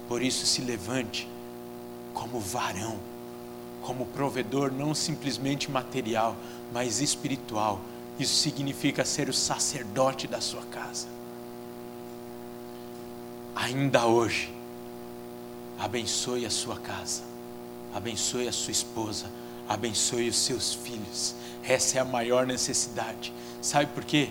Por 0.09 0.23
isso, 0.23 0.45
se 0.45 0.61
levante 0.61 1.29
como 2.13 2.41
varão 2.41 2.99
como 3.83 4.07
provedor 4.07 4.73
não 4.73 4.95
simplesmente 4.95 5.71
material, 5.71 6.37
mas 6.73 7.01
espiritual. 7.01 7.81
Isso 8.19 8.37
significa 8.37 9.05
ser 9.05 9.29
o 9.29 9.35
sacerdote 9.35 10.29
da 10.29 10.41
sua 10.41 10.63
casa. 10.63 11.09
Ainda 13.55 14.07
hoje, 14.07 14.55
abençoe 15.79 16.47
a 16.47 16.51
sua 16.51 16.77
casa. 16.77 17.23
abençoe 17.95 18.49
a 18.49 18.53
sua 18.53 18.71
esposa, 18.71 19.27
abençoe 19.73 20.29
os 20.29 20.37
seus 20.37 20.75
filhos. 20.75 21.35
Essa 21.63 21.99
é 21.99 22.01
a 22.01 22.05
maior 22.05 22.47
necessidade. 22.47 23.33
Sabe 23.61 23.87
por 23.87 24.05
quê? 24.05 24.31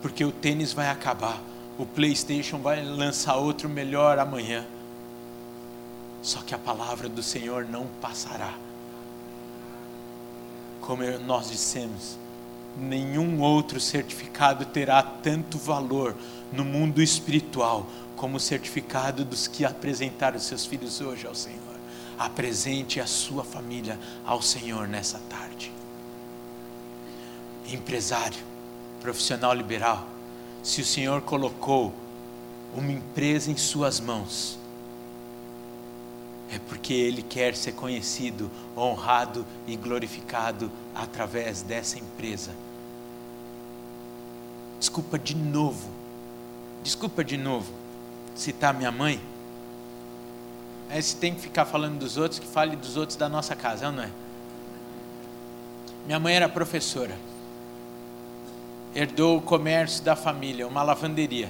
Porque 0.00 0.24
o 0.24 0.32
tênis 0.32 0.72
vai 0.72 0.88
acabar, 0.88 1.40
o 1.78 1.86
PlayStation 1.86 2.58
vai 2.58 2.82
lançar 2.82 3.36
outro 3.36 3.68
melhor 3.68 4.18
amanhã. 4.18 4.64
Só 6.22 6.40
que 6.40 6.54
a 6.54 6.58
palavra 6.58 7.08
do 7.08 7.22
Senhor 7.22 7.66
não 7.66 7.86
passará. 8.00 8.54
Como 10.80 11.02
nós 11.20 11.50
dissemos, 11.50 12.18
nenhum 12.76 13.40
outro 13.40 13.78
certificado 13.78 14.64
terá 14.64 15.02
tanto 15.02 15.58
valor 15.58 16.16
no 16.52 16.64
mundo 16.64 17.02
espiritual 17.02 17.86
como 18.16 18.36
o 18.36 18.40
certificado 18.40 19.24
dos 19.24 19.46
que 19.46 19.64
apresentaram 19.64 20.38
seus 20.38 20.64
filhos 20.64 21.00
hoje 21.00 21.26
ao 21.26 21.34
Senhor. 21.34 21.61
Apresente 22.22 23.00
a 23.00 23.06
sua 23.06 23.42
família 23.42 23.98
ao 24.24 24.40
Senhor 24.40 24.86
nessa 24.86 25.18
tarde. 25.28 25.72
Empresário, 27.66 28.38
profissional 29.00 29.52
liberal, 29.52 30.06
se 30.62 30.80
o 30.80 30.84
Senhor 30.84 31.20
colocou 31.22 31.92
uma 32.76 32.92
empresa 32.92 33.50
em 33.50 33.56
suas 33.56 33.98
mãos, 33.98 34.56
é 36.48 36.60
porque 36.60 36.92
Ele 36.94 37.22
quer 37.22 37.56
ser 37.56 37.72
conhecido, 37.72 38.48
honrado 38.76 39.44
e 39.66 39.74
glorificado 39.74 40.70
através 40.94 41.62
dessa 41.62 41.98
empresa. 41.98 42.52
Desculpa 44.78 45.18
de 45.18 45.34
novo, 45.34 45.90
desculpa 46.84 47.24
de 47.24 47.36
novo 47.36 47.72
citar 48.36 48.72
minha 48.72 48.92
mãe. 48.92 49.20
Aí 50.92 51.02
se 51.02 51.16
tem 51.16 51.34
que 51.34 51.40
ficar 51.40 51.64
falando 51.64 51.98
dos 51.98 52.18
outros, 52.18 52.38
que 52.38 52.46
fale 52.46 52.76
dos 52.76 52.98
outros 52.98 53.16
da 53.16 53.26
nossa 53.26 53.56
casa, 53.56 53.90
não 53.90 54.02
é? 54.02 54.10
Minha 56.04 56.20
mãe 56.20 56.34
era 56.34 56.50
professora, 56.50 57.16
herdou 58.94 59.38
o 59.38 59.40
comércio 59.40 60.04
da 60.04 60.14
família, 60.14 60.68
uma 60.68 60.82
lavanderia. 60.82 61.48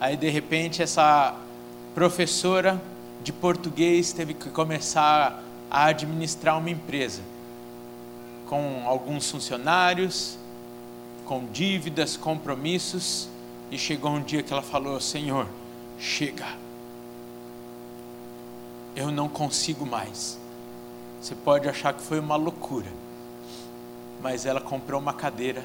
Aí 0.00 0.16
de 0.16 0.28
repente 0.30 0.82
essa 0.82 1.36
professora 1.94 2.82
de 3.22 3.32
português 3.32 4.12
teve 4.12 4.34
que 4.34 4.50
começar 4.50 5.40
a 5.70 5.84
administrar 5.84 6.58
uma 6.58 6.70
empresa 6.70 7.22
com 8.48 8.82
alguns 8.84 9.30
funcionários, 9.30 10.36
com 11.24 11.46
dívidas, 11.52 12.16
compromissos, 12.16 13.28
e 13.70 13.78
chegou 13.78 14.10
um 14.10 14.22
dia 14.22 14.42
que 14.42 14.52
ela 14.52 14.60
falou: 14.60 15.00
Senhor, 15.00 15.46
chega, 16.00 16.63
eu 18.94 19.10
não 19.10 19.28
consigo 19.28 19.84
mais. 19.84 20.38
Você 21.20 21.34
pode 21.34 21.68
achar 21.68 21.94
que 21.94 22.02
foi 22.02 22.20
uma 22.20 22.36
loucura, 22.36 22.90
mas 24.22 24.46
ela 24.46 24.60
comprou 24.60 25.00
uma 25.00 25.12
cadeira, 25.12 25.64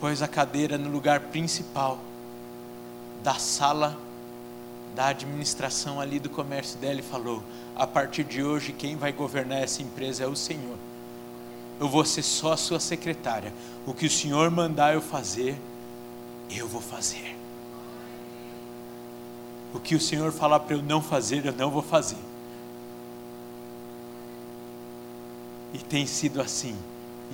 pôs 0.00 0.20
a 0.22 0.28
cadeira 0.28 0.76
no 0.76 0.90
lugar 0.90 1.20
principal 1.20 1.98
da 3.22 3.34
sala 3.34 3.96
da 4.94 5.08
administração 5.08 6.00
ali 6.00 6.18
do 6.18 6.28
comércio 6.28 6.78
dela 6.78 6.98
e 6.98 7.02
falou: 7.02 7.42
a 7.76 7.86
partir 7.86 8.24
de 8.24 8.42
hoje, 8.42 8.72
quem 8.72 8.96
vai 8.96 9.12
governar 9.12 9.62
essa 9.62 9.80
empresa 9.80 10.24
é 10.24 10.26
o 10.26 10.34
Senhor. 10.34 10.76
Eu 11.78 11.88
vou 11.88 12.04
ser 12.04 12.24
só 12.24 12.56
sua 12.56 12.80
secretária. 12.80 13.52
O 13.86 13.94
que 13.94 14.06
o 14.06 14.10
Senhor 14.10 14.50
mandar 14.50 14.94
eu 14.94 15.00
fazer, 15.00 15.56
eu 16.50 16.66
vou 16.66 16.80
fazer. 16.80 17.36
O 19.74 19.78
que 19.78 19.94
o 19.94 20.00
Senhor 20.00 20.32
falar 20.32 20.60
para 20.60 20.76
eu 20.76 20.82
não 20.82 21.02
fazer, 21.02 21.44
eu 21.44 21.52
não 21.52 21.70
vou 21.70 21.82
fazer. 21.82 22.18
E 25.74 25.78
tem 25.78 26.06
sido 26.06 26.40
assim. 26.40 26.76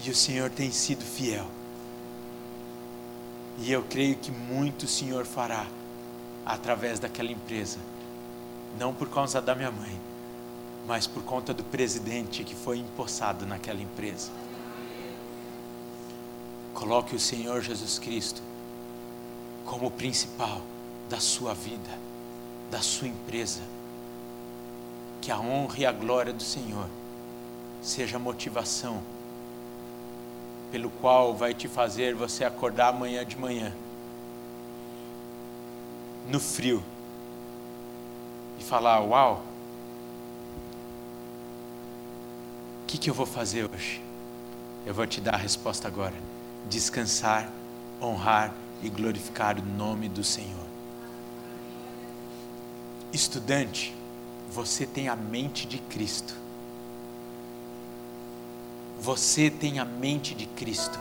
E 0.05 0.11
o 0.11 0.15
Senhor 0.15 0.51
tem 0.51 0.71
sido 0.73 1.05
fiel. 1.05 1.47
E 3.59 3.71
eu 3.71 3.83
creio 3.85 4.17
que 4.17 4.33
muito 4.33 4.85
o 4.85 4.89
Senhor 4.89 5.25
fará 5.25 5.67
através 6.45 6.99
daquela 6.99 7.31
empresa. 7.31 7.79
Não 8.79 8.93
por 8.93 9.09
causa 9.09 9.41
da 9.41 9.55
minha 9.55 9.71
mãe, 9.71 9.99
mas 10.87 11.07
por 11.07 11.23
conta 11.23 11.55
do 11.55 11.63
presidente 11.63 12.43
que 12.43 12.55
foi 12.55 12.79
empossado 12.79 13.47
naquela 13.47 13.81
empresa. 13.81 14.31
Coloque 16.75 17.15
o 17.15 17.21
Senhor 17.21 17.63
Jesus 17.63 17.99
Cristo 18.01 18.43
como 19.65 19.87
o 19.87 19.91
principal 19.91 20.61
da 21.09 21.21
sua 21.21 21.55
vida, 21.55 21.99
da 22.75 22.81
sua 22.81 23.07
empresa. 23.07 23.61
Que 25.21 25.31
a 25.31 25.39
honra 25.39 25.79
e 25.79 25.87
a 25.87 25.93
glória 25.93 26.33
do 26.33 26.43
Senhor 26.43 26.89
seja 27.81 28.17
a 28.17 28.19
motivação 28.19 29.01
pelo 30.73 30.91
qual 30.91 31.37
vai 31.37 31.55
te 31.55 31.69
fazer 31.69 32.17
você 32.17 32.45
acordar 32.45 32.89
amanhã 32.89 33.25
de 33.25 33.39
manhã 33.39 33.73
no 36.29 36.41
frio 36.41 36.83
e 38.59 38.65
falar: 38.65 39.01
Uau, 39.03 39.45
o 42.83 42.87
que, 42.89 42.99
que 42.99 43.09
eu 43.09 43.15
vou 43.15 43.25
fazer 43.25 43.71
hoje? 43.73 44.03
Eu 44.85 44.93
vou 44.93 45.07
te 45.07 45.21
dar 45.21 45.35
a 45.35 45.39
resposta 45.39 45.87
agora: 45.87 46.17
descansar, 46.69 47.49
honrar 48.03 48.53
e 48.83 48.89
glorificar 48.89 49.61
o 49.61 49.63
nome 49.63 50.09
do 50.09 50.25
Senhor. 50.25 50.74
Estudante, 53.15 53.95
você 54.53 54.85
tem 54.85 55.09
a 55.09 55.17
mente 55.17 55.67
de 55.67 55.79
Cristo. 55.79 56.35
Você 59.01 59.51
tem 59.51 59.79
a 59.79 59.85
mente 59.85 60.35
de 60.35 60.47
Cristo. 60.47 60.99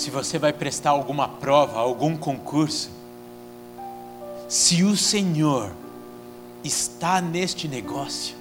se 0.00 0.08
você 0.08 0.38
vai 0.38 0.50
prestar 0.50 0.90
alguma 0.90 1.28
prova, 1.28 1.78
algum 1.78 2.16
concurso, 2.16 2.90
se 4.48 4.82
o 4.82 4.96
Senhor 4.96 5.70
está 6.64 7.20
neste 7.20 7.68
negócio, 7.68 8.34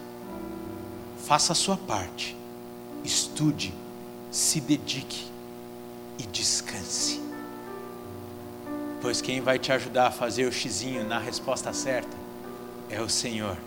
faça 1.26 1.52
a 1.52 1.56
sua 1.56 1.76
parte, 1.76 2.34
estude, 3.04 3.74
se 4.32 4.62
dedique 4.62 5.26
e 6.18 6.24
descanse. 6.24 7.29
Pois 9.02 9.22
quem 9.22 9.40
vai 9.40 9.58
te 9.58 9.72
ajudar 9.72 10.08
a 10.08 10.12
fazer 10.12 10.46
o 10.46 10.52
xizinho 10.52 11.08
na 11.08 11.20
resposta 11.20 11.72
certa 11.72 12.16
é 12.90 13.02
o 13.02 13.08
Senhor, 13.08 13.58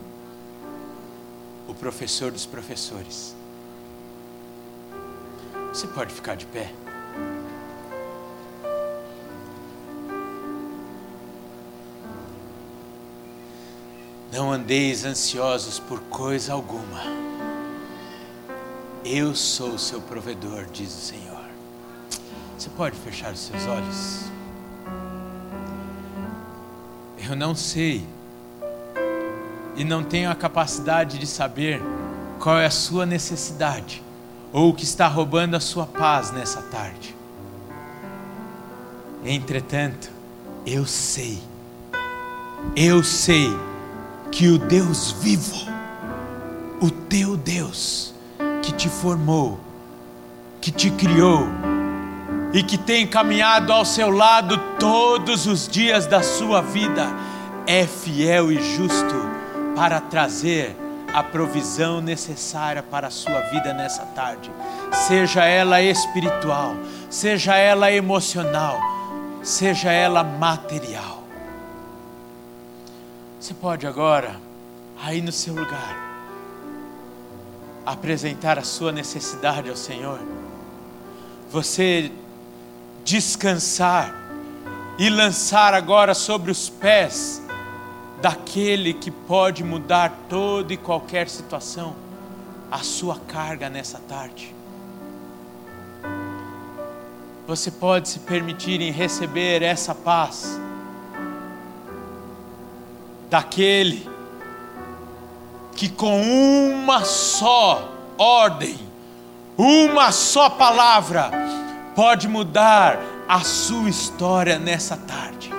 o 1.66 1.75
professor 1.75 2.31
dos 2.31 2.45
professores. 2.45 3.35
Você 5.73 5.87
pode 5.87 6.12
ficar 6.12 6.35
de 6.35 6.45
pé? 6.47 6.71
Não 14.31 14.51
andeis 14.51 15.05
ansiosos 15.05 15.79
por 15.79 16.01
coisa 16.05 16.53
alguma. 16.53 17.03
Eu 19.05 19.35
sou 19.35 19.71
o 19.71 19.79
seu 19.79 20.01
provedor, 20.01 20.66
diz 20.73 20.88
o 20.88 21.01
Senhor. 21.01 21.45
Você 22.59 22.71
pode 22.71 22.97
fechar 22.97 23.33
os 23.33 23.40
seus 23.40 23.66
olhos? 23.66 24.32
Eu 27.28 27.37
não 27.37 27.54
sei 27.54 28.04
e 29.76 29.85
não 29.85 30.02
tenho 30.02 30.30
a 30.30 30.35
capacidade 30.35 31.18
de 31.18 31.26
saber 31.26 31.80
qual 32.38 32.58
é 32.58 32.66
a 32.66 32.70
sua 32.70 33.06
necessidade 33.06 34.02
ou 34.52 34.70
o 34.70 34.74
que 34.74 34.85
está 34.85 35.06
roubando 35.06 35.54
a 35.54 35.61
sua 35.61 35.87
paz 35.87 36.32
nessa 36.32 36.61
tarde. 36.62 37.14
Entretanto, 39.25 40.10
eu 40.66 40.85
sei, 40.85 41.40
eu 42.75 43.04
sei 43.04 43.48
que 44.31 44.48
o 44.48 44.58
Deus 44.58 45.12
vivo, 45.12 45.54
o 46.81 46.90
teu 46.90 47.37
Deus, 47.37 48.14
que 48.62 48.73
te 48.73 48.88
formou, 48.88 49.60
que 50.60 50.73
te 50.73 50.90
criou 50.90 51.46
e 52.53 52.63
que 52.63 52.77
tem 52.77 53.07
caminhado 53.07 53.73
ao 53.73 53.85
seu 53.85 54.11
lado 54.11 54.59
todos 54.79 55.46
os 55.46 55.67
dias 55.67 56.07
da 56.07 56.23
sua 56.23 56.61
vida, 56.61 57.07
é 57.67 57.87
fiel 57.87 58.53
e 58.53 58.61
justo 58.77 59.15
para 59.75 60.00
trazer 60.00 60.77
a 61.13 61.23
provisão 61.23 62.00
necessária 62.00 62.83
para 62.83 63.09
a 63.09 63.11
sua 63.11 63.40
vida 63.42 63.73
nessa 63.73 64.05
tarde, 64.07 64.50
seja 65.09 65.44
ela 65.44 65.81
espiritual, 65.83 66.75
seja 67.11 67.57
ela 67.57 67.92
emocional, 67.92 68.79
seja 69.42 69.92
ela 69.92 70.25
material. 70.25 71.23
Você 73.38 73.55
pode 73.55 73.87
agora, 73.87 74.37
aí 75.03 75.21
no 75.21 75.33
seu 75.33 75.55
lugar, 75.55 75.96
apresentar 77.85 78.59
a 78.59 78.63
sua 78.63 78.92
necessidade 78.92 79.69
ao 79.69 79.77
Senhor. 79.77 80.21
Você 81.50 82.11
descansar 83.05 84.15
e 84.98 85.09
lançar 85.09 85.75
agora 85.75 86.15
sobre 86.15 86.50
os 86.50 86.69
pés 86.69 87.42
daquele 88.21 88.94
que 88.94 89.11
pode 89.11 89.65
mudar 89.65 90.13
toda 90.29 90.73
e 90.73 90.77
qualquer 90.77 91.29
situação 91.29 91.94
a 92.71 92.79
sua 92.79 93.19
carga 93.19 93.69
nessa 93.69 93.98
tarde. 93.98 94.55
Você 97.46 97.71
pode 97.71 98.09
se 98.09 98.21
permitir 98.21 98.81
em 98.81 98.92
receber 98.92 99.63
essa 99.63 99.94
paz 99.94 100.59
daquele 103.29 104.09
que 105.75 105.88
com 105.88 106.23
uma 106.23 107.05
só 107.05 107.92
ordem, 108.17 108.79
uma 109.59 110.13
só 110.13 110.48
palavra, 110.48 111.31
pode 111.95 112.29
mudar 112.29 112.99
a 113.29 113.40
sua 113.40 113.88
história 113.88 114.59
nessa 114.59 114.97
tarde. 114.97 115.53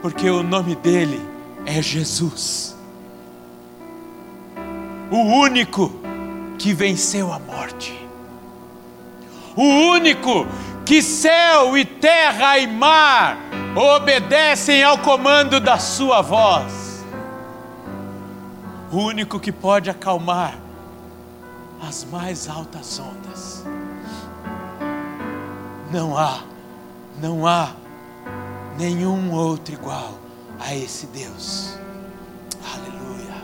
Porque 0.00 0.28
o 0.28 0.42
nome 0.42 0.74
dele 0.76 1.20
é 1.66 1.82
Jesus, 1.82 2.76
o 5.10 5.16
único 5.16 5.92
que 6.58 6.72
venceu 6.72 7.32
a 7.32 7.38
morte, 7.38 7.94
o 9.56 9.62
único 9.62 10.46
que 10.86 11.02
céu 11.02 11.76
e 11.76 11.84
terra 11.84 12.58
e 12.58 12.66
mar 12.66 13.36
obedecem 13.76 14.82
ao 14.82 14.98
comando 14.98 15.60
da 15.60 15.78
sua 15.78 16.22
voz, 16.22 17.04
o 18.90 18.96
único 18.98 19.38
que 19.38 19.52
pode 19.52 19.90
acalmar 19.90 20.54
as 21.86 22.04
mais 22.04 22.48
altas 22.48 22.98
ondas. 22.98 23.77
Não 25.90 26.18
há, 26.18 26.44
não 27.18 27.46
há 27.46 27.74
nenhum 28.76 29.32
outro 29.32 29.72
igual 29.72 30.18
a 30.60 30.74
esse 30.74 31.06
Deus. 31.06 31.78
Aleluia. 32.74 33.34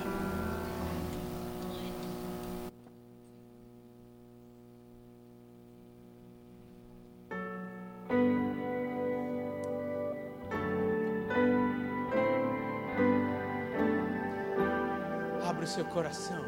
Abra 15.49 15.65
o 15.65 15.67
seu 15.67 15.87
coração, 15.87 16.45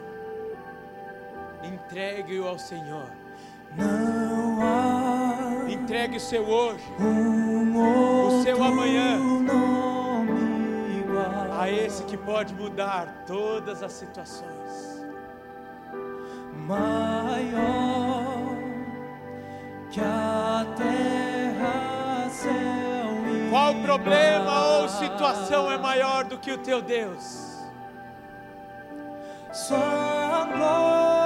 entregue-o 1.64 2.46
ao 2.46 2.58
Senhor. 2.58 3.10
Não 3.78 4.62
há 4.62 5.05
Entregue 5.86 6.16
o 6.16 6.20
seu 6.20 6.42
hoje, 6.42 6.82
o 6.98 8.42
seu 8.42 8.60
amanhã 8.60 9.20
a 11.56 11.70
esse 11.70 12.02
que 12.02 12.16
pode 12.16 12.52
mudar 12.54 13.22
todas 13.24 13.84
as 13.84 13.92
situações. 13.92 15.06
maior 16.66 17.36
que 19.88 20.00
a 20.00 20.66
terra, 20.76 22.30
céu 22.30 23.46
e 23.46 23.48
Qual 23.48 23.72
problema 23.76 24.78
ou 24.78 24.88
situação 24.88 25.70
é 25.70 25.78
maior 25.78 26.24
do 26.24 26.36
que 26.36 26.50
o 26.50 26.58
teu 26.58 26.82
Deus? 26.82 27.60
Sua 29.52 30.48
glória 30.52 31.25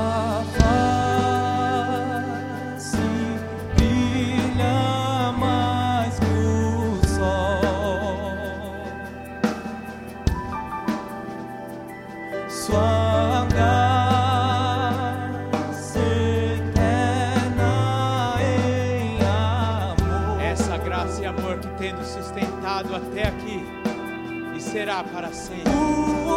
será 24.71 25.03
para 25.03 25.33
sempre. 25.33 26.30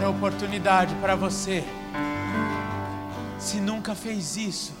Dar 0.00 0.06
a 0.06 0.10
oportunidade 0.10 0.94
para 0.96 1.14
você, 1.14 1.62
se 3.38 3.60
nunca 3.60 3.94
fez 3.94 4.36
isso, 4.36 4.80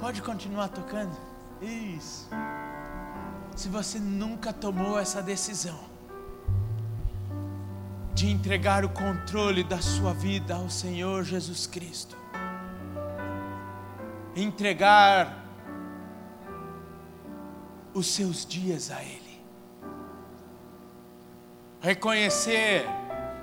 Pode 0.00 0.22
continuar 0.22 0.68
tocando. 0.68 1.16
Isso. 1.60 2.28
Se 3.56 3.68
você 3.68 3.98
nunca 3.98 4.52
tomou 4.52 4.98
essa 4.98 5.20
decisão 5.20 5.78
de 8.14 8.30
entregar 8.30 8.84
o 8.84 8.88
controle 8.88 9.64
da 9.64 9.80
sua 9.80 10.12
vida 10.12 10.54
ao 10.54 10.70
Senhor 10.70 11.24
Jesus 11.24 11.66
Cristo, 11.66 12.16
entregar 14.36 15.44
os 17.92 18.06
seus 18.06 18.46
dias 18.46 18.92
a 18.92 19.02
Ele, 19.02 19.40
reconhecer 21.80 22.86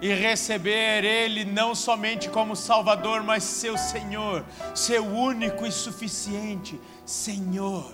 e 0.02 0.14
receber 0.14 1.04
Ele 1.04 1.46
não 1.46 1.74
somente 1.74 2.30
como 2.30 2.56
Salvador, 2.56 3.24
mas 3.24 3.44
seu 3.44 3.78
Senhor, 3.78 4.44
seu 4.74 5.06
único 5.06 5.66
e 5.66 5.72
suficiente 5.72 6.80
Senhor. 7.06 7.92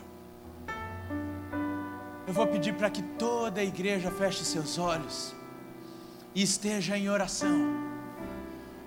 Eu 2.28 2.34
vou 2.34 2.48
pedir 2.48 2.74
para 2.76 2.90
que 2.90 3.02
toda 3.02 3.62
a 3.62 3.64
igreja 3.64 4.10
feche 4.10 4.46
seus 4.46 4.78
olhos 4.78 5.36
e 6.34 6.42
esteja 6.42 6.98
em 6.98 7.10
oração, 7.10 7.76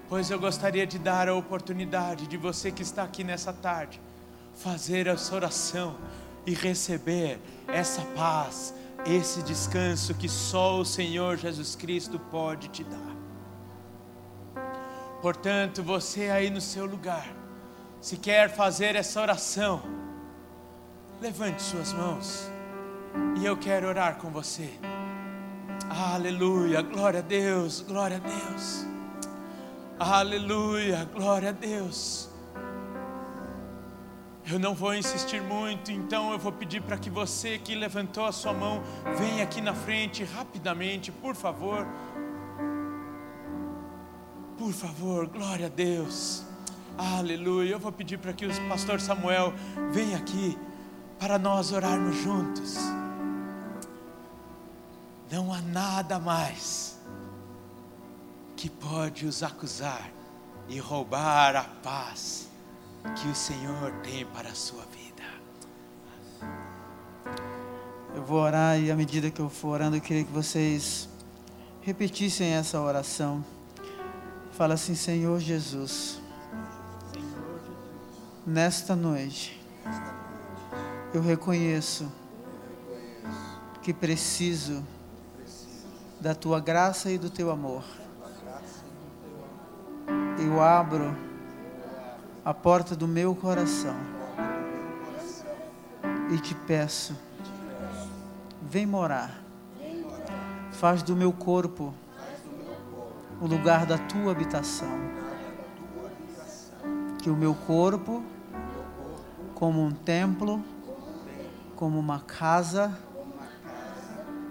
pois 0.08 0.30
eu 0.30 0.38
gostaria 0.38 0.86
de 0.86 0.98
dar 0.98 1.28
a 1.28 1.34
oportunidade 1.34 2.26
de 2.26 2.36
você 2.36 2.70
que 2.70 2.82
está 2.82 3.02
aqui 3.02 3.22
nessa 3.22 3.52
tarde 3.52 4.00
fazer 4.54 5.06
essa 5.06 5.34
oração 5.34 5.96
e 6.46 6.54
receber 6.54 7.38
essa 7.68 8.02
paz 8.16 8.74
esse 9.07 9.42
descanso 9.42 10.14
que 10.14 10.28
só 10.28 10.78
o 10.78 10.84
Senhor 10.84 11.36
Jesus 11.36 11.76
Cristo 11.76 12.18
pode 12.18 12.68
te 12.68 12.84
dar. 12.84 13.14
Portanto, 15.20 15.82
você 15.82 16.30
aí 16.30 16.50
no 16.50 16.61
seu 16.61 16.86
lugar, 16.86 17.26
se 18.00 18.16
quer 18.16 18.55
fazer 18.55 18.96
essa 18.96 19.20
oração, 19.20 19.82
levante 21.20 21.62
suas 21.62 21.92
mãos 21.92 22.50
e 23.40 23.44
eu 23.44 23.57
quero 23.57 23.88
orar 23.88 24.16
com 24.16 24.30
você. 24.30 24.70
Aleluia, 25.88 26.82
glória 26.82 27.20
a 27.20 27.22
Deus, 27.22 27.80
glória 27.80 28.16
a 28.16 28.20
Deus. 28.20 28.86
Aleluia, 29.98 31.09
glória 31.14 31.50
a 31.50 31.52
Deus. 31.52 32.34
Eu 34.47 34.59
não 34.59 34.74
vou 34.74 34.95
insistir 34.95 35.40
muito, 35.40 35.90
então 35.90 36.30
eu 36.30 36.38
vou 36.38 36.53
pedir 36.53 36.82
para 36.82 36.99
que 36.99 37.09
você 37.09 37.59
que 37.59 37.74
levantou 37.74 38.26
a 38.26 38.32
sua 38.32 38.53
mão 38.53 38.82
venha 39.16 39.42
aqui 39.42 39.62
na 39.62 39.72
frente 39.72 40.22
rapidamente, 40.22 41.11
por 41.11 41.34
favor. 41.34 41.86
Por 44.59 44.70
favor, 44.72 45.26
glória 45.26 45.66
a 45.66 45.70
Deus. 45.70 46.45
Aleluia. 46.99 47.72
Eu 47.72 47.78
vou 47.78 47.90
pedir 47.90 48.18
para 48.18 48.34
que 48.34 48.45
o 48.45 48.68
pastor 48.68 49.01
Samuel 49.01 49.55
venha 49.90 50.18
aqui 50.18 50.59
para 51.18 51.38
nós 51.38 51.72
orarmos 51.72 52.14
juntos. 52.16 52.76
Não 55.30 55.55
há 55.55 55.62
nada 55.62 56.18
mais 56.18 57.01
que 58.55 58.68
pode 58.68 59.24
os 59.24 59.42
acusar 59.42 60.11
e 60.68 60.78
roubar 60.78 61.57
a 61.57 61.64
paz 61.64 62.53
que 63.12 63.28
o 63.28 63.34
Senhor 63.34 63.92
tem 64.02 64.24
para 64.26 64.48
a 64.48 64.55
sua 64.55 64.82
vida. 64.86 65.22
Eu 68.14 68.22
vou 68.22 68.38
orar 68.38 68.78
e 68.78 68.90
à 68.90 68.96
medida 68.96 69.30
que 69.30 69.40
eu 69.40 69.48
for 69.50 69.68
orando, 69.68 69.96
eu 69.96 70.00
queria 70.00 70.24
que 70.24 70.32
vocês 70.32 71.09
repetissem 71.82 72.52
essa 72.55 72.80
oração. 72.80 73.44
Fala 74.52 74.74
assim, 74.74 74.94
Senhor 74.94 75.38
Jesus, 75.40 76.20
nesta 78.46 78.96
noite, 78.96 79.61
eu 81.12 81.20
reconheço 81.20 82.11
que 83.82 83.92
preciso 83.92 84.82
da 86.20 86.34
tua 86.34 86.59
graça 86.59 87.11
e 87.11 87.18
do 87.18 87.28
teu 87.28 87.50
amor. 87.50 87.84
Eu 90.38 90.62
abro 90.62 91.34
a 92.45 92.53
porta 92.53 92.95
do 92.95 93.09
meu 93.09 93.34
coração. 93.34 93.97
E 96.30 96.38
te 96.38 96.55
peço, 96.55 97.16
vem 98.61 98.84
morar, 98.84 99.42
faz 100.72 101.03
do 101.03 101.16
meu 101.16 101.32
corpo 101.32 101.95
o 103.40 103.47
lugar 103.47 103.86
da 103.86 103.97
tua 103.97 104.32
habitação, 104.32 104.88
que 107.22 107.30
o 107.30 107.36
meu 107.36 107.55
corpo, 107.55 108.22
como 109.55 109.82
um 109.82 109.92
templo, 109.92 110.62
como 111.76 111.99
uma 111.99 112.20
casa 112.20 112.97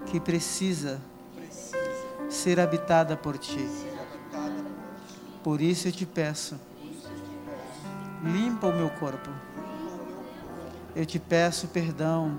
que 0.08 0.20
precisa 0.20 1.00
ser 2.30 2.60
habitada 2.60 3.16
por 3.16 3.38
ti. 3.38 3.68
Por 5.44 5.62
isso 5.62 5.88
eu 5.88 5.92
te 5.92 6.06
peço 6.06 6.73
limpa 8.24 8.68
o 8.68 8.76
meu 8.76 8.90
corpo. 8.90 9.30
Eu 10.96 11.06
te 11.06 11.20
peço 11.20 11.68
perdão 11.68 12.38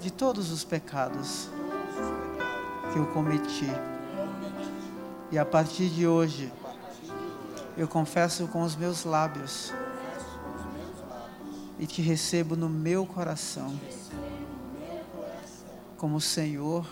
de 0.00 0.10
todos 0.10 0.50
os 0.50 0.62
pecados 0.62 1.48
que 2.92 2.98
eu 2.98 3.06
cometi. 3.06 3.70
E 5.32 5.38
a 5.38 5.44
partir 5.44 5.88
de 5.88 6.06
hoje, 6.06 6.52
eu 7.76 7.88
confesso 7.88 8.46
com 8.48 8.62
os 8.62 8.76
meus 8.76 9.04
lábios 9.04 9.72
e 11.78 11.86
te 11.86 12.00
recebo 12.00 12.54
no 12.54 12.68
meu 12.68 13.04
coração 13.04 13.74
como 15.96 16.20
Senhor 16.20 16.86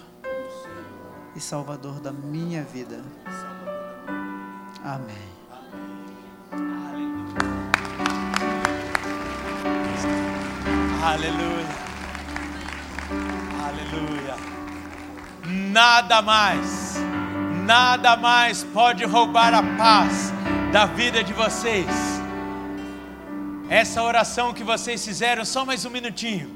e 1.37 1.41
Salvador 1.41 2.01
da 2.01 2.13
minha 2.13 2.65
vida. 2.65 3.05
Amém. 4.83 5.42
Aleluia. 11.13 11.67
Aleluia. 13.67 14.35
Nada 15.45 16.23
mais, 16.23 16.97
nada 17.67 18.17
mais 18.17 18.65
pode 18.65 19.05
roubar 19.05 19.53
a 19.53 19.63
paz 19.77 20.33
da 20.73 20.87
vida 20.87 21.23
de 21.23 21.35
vocês. 21.35 21.87
Essa 23.69 24.03
oração 24.03 24.55
que 24.55 24.65
vocês 24.65 25.05
fizeram, 25.05 25.45
só 25.45 25.67
mais 25.67 25.85
um 25.85 25.91
minutinho. 25.91 26.51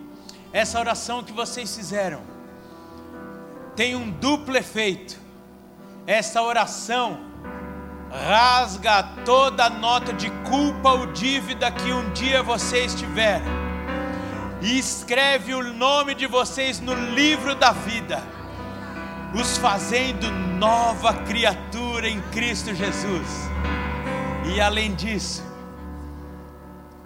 Essa 0.54 0.80
oração 0.80 1.22
que 1.22 1.32
vocês 1.32 1.76
fizeram 1.76 2.22
tem 3.74 3.94
um 3.94 4.10
duplo 4.10 4.56
efeito. 4.56 5.18
Essa 6.06 6.40
oração 6.40 7.20
rasga 8.10 9.02
toda 9.22 9.68
nota 9.68 10.14
de 10.14 10.30
culpa 10.48 10.92
ou 10.92 11.12
dívida 11.12 11.70
que 11.70 11.92
um 11.92 12.10
dia 12.14 12.42
vocês 12.42 12.94
tiveram 12.94 13.65
e 14.62 14.78
escreve 14.78 15.54
o 15.54 15.74
nome 15.74 16.14
de 16.14 16.26
vocês 16.26 16.80
no 16.80 16.94
livro 16.94 17.54
da 17.54 17.72
vida, 17.72 18.22
os 19.34 19.58
fazendo 19.58 20.30
nova 20.30 21.12
criatura 21.12 22.08
em 22.08 22.20
Cristo 22.32 22.74
Jesus. 22.74 23.50
E 24.54 24.60
além 24.60 24.94
disso, 24.94 25.42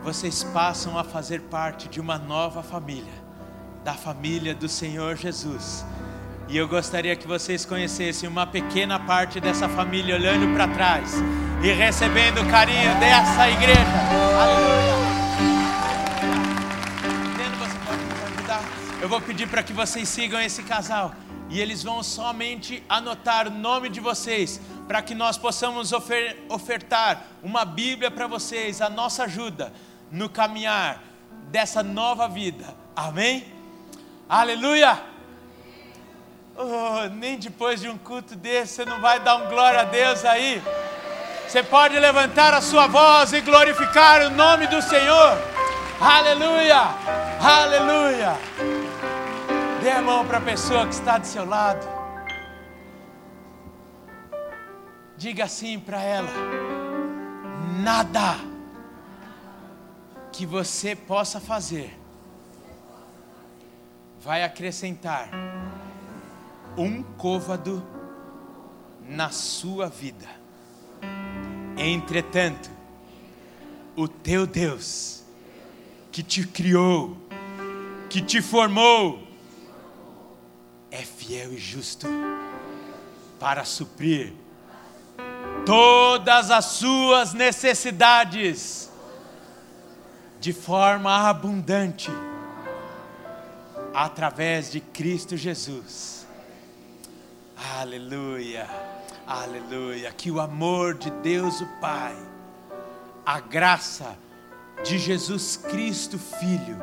vocês 0.03 0.43
passam 0.45 0.99
a 0.99 1.05
fazer 1.05 1.41
parte 1.43 1.89
de 1.89 2.01
uma 2.01 2.19
nova 2.19 2.63
família, 2.63 3.13
da 3.85 3.95
família 3.95 4.55
do 4.55 4.69
Senhor 4.69 5.17
Jesus. 5.17 5.85
E 6.49 6.57
eu 6.57 6.67
gostaria 6.67 7.15
que 7.15 7.29
vocês 7.29 7.65
conhecessem 7.65 8.29
uma 8.29 8.47
pequena 8.47 8.99
parte 8.99 9.41
dessa 9.41 9.69
família 9.69 10.17
olhando 10.17 10.53
para 10.55 10.67
trás 10.69 11.15
e 11.63 11.73
recebendo 11.73 12.41
o 12.41 12.51
carinho 12.51 12.99
dessa 12.99 13.49
igreja. 13.49 13.81
Aleluia. 14.41 15.20
Eu 19.01 19.09
vou 19.09 19.19
pedir 19.19 19.49
para 19.49 19.63
que 19.63 19.73
vocês 19.73 20.07
sigam 20.09 20.39
esse 20.39 20.63
casal 20.63 21.15
e 21.49 21.59
eles 21.59 21.83
vão 21.83 22.03
somente 22.03 22.83
anotar 22.87 23.49
o 23.49 23.51
nome 23.51 23.89
de 23.89 23.99
vocês 23.99 24.61
para 24.87 25.01
que 25.01 25.15
nós 25.15 25.39
possamos 25.39 25.91
ofer 25.91 26.37
ofertar 26.51 27.23
uma 27.43 27.65
Bíblia 27.65 28.11
para 28.11 28.27
vocês, 28.27 28.83
a 28.83 28.91
nossa 28.91 29.25
ajuda 29.25 29.73
no 30.13 30.29
caminhar 30.29 31.03
dessa 31.51 31.83
nova 31.83 32.29
vida. 32.29 32.75
Amém? 32.95 33.51
Aleluia! 34.29 35.01
Oh, 36.55 37.09
nem 37.15 37.39
depois 37.39 37.81
de 37.81 37.89
um 37.89 37.97
culto 37.97 38.37
desse 38.37 38.75
você 38.75 38.85
não 38.85 39.01
vai 39.01 39.19
dar 39.19 39.37
um 39.37 39.49
glória 39.49 39.81
a 39.81 39.85
Deus 39.85 40.27
aí. 40.27 40.63
Você 41.49 41.63
pode 41.63 41.99
levantar 41.99 42.53
a 42.53 42.61
sua 42.61 42.87
voz 42.87 43.33
e 43.33 43.41
glorificar 43.41 44.21
o 44.27 44.31
nome 44.31 44.67
do 44.67 44.83
Senhor. 44.83 45.39
Aleluia! 45.99 46.83
Aleluia! 47.41 48.70
Dê 49.83 49.91
a 49.91 50.03
mão 50.03 50.27
para 50.27 50.37
a 50.37 50.43
pessoa 50.43 50.87
que 50.87 50.93
está 50.93 51.17
do 51.17 51.27
seu 51.27 51.45
lado. 51.47 51.87
Diga 55.17 55.45
assim 55.45 55.81
para 55.81 56.03
ela: 56.03 56.31
nada 57.83 58.37
que 60.31 60.45
você 60.45 60.95
possa 60.95 61.41
fazer 61.41 61.99
vai 64.21 64.45
acrescentar 64.45 65.31
um 66.77 67.03
côvado 67.03 67.83
na 69.09 69.31
sua 69.31 69.89
vida. 69.89 70.29
Entretanto, 71.79 72.71
o 73.97 74.07
teu 74.07 74.47
Deus, 74.47 75.25
que 76.13 76.23
te 76.23 76.47
criou, 76.47 77.17
que 78.11 78.21
te 78.21 78.43
formou, 78.43 79.30
fiel 81.31 81.53
e 81.53 81.59
justo 81.59 82.09
para 83.39 83.65
suprir 83.65 84.35
todas 85.65 86.51
as 86.51 86.65
suas 86.65 87.33
necessidades 87.33 88.91
de 90.41 90.53
forma 90.53 91.29
abundante 91.29 92.11
através 93.95 94.73
de 94.73 94.81
Cristo 94.81 95.37
Jesus. 95.37 96.27
Aleluia, 97.79 98.69
aleluia. 99.25 100.11
Que 100.11 100.33
o 100.33 100.41
amor 100.41 100.95
de 100.95 101.11
Deus 101.11 101.61
o 101.61 101.67
Pai, 101.81 102.17
a 103.25 103.39
graça 103.39 104.19
de 104.83 104.99
Jesus 104.99 105.57
Cristo 105.57 106.19
Filho, 106.19 106.77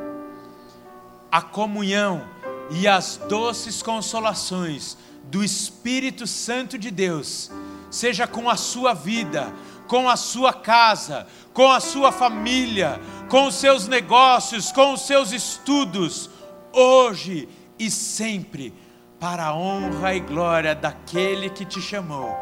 a 1.30 1.42
comunhão 1.42 2.37
e 2.70 2.86
as 2.86 3.16
doces 3.28 3.82
consolações 3.82 4.96
do 5.24 5.44
Espírito 5.44 6.26
Santo 6.26 6.78
de 6.78 6.90
Deus, 6.90 7.50
seja 7.90 8.26
com 8.26 8.48
a 8.48 8.56
sua 8.56 8.94
vida, 8.94 9.52
com 9.86 10.08
a 10.08 10.16
sua 10.16 10.52
casa, 10.52 11.26
com 11.52 11.70
a 11.70 11.80
sua 11.80 12.12
família, 12.12 13.00
com 13.28 13.46
os 13.46 13.54
seus 13.54 13.86
negócios, 13.86 14.70
com 14.72 14.92
os 14.92 15.02
seus 15.06 15.32
estudos, 15.32 16.30
hoje 16.72 17.48
e 17.78 17.90
sempre, 17.90 18.72
para 19.18 19.46
a 19.46 19.54
honra 19.54 20.14
e 20.14 20.20
glória 20.20 20.74
daquele 20.74 21.50
que 21.50 21.64
te 21.64 21.80
chamou. 21.80 22.36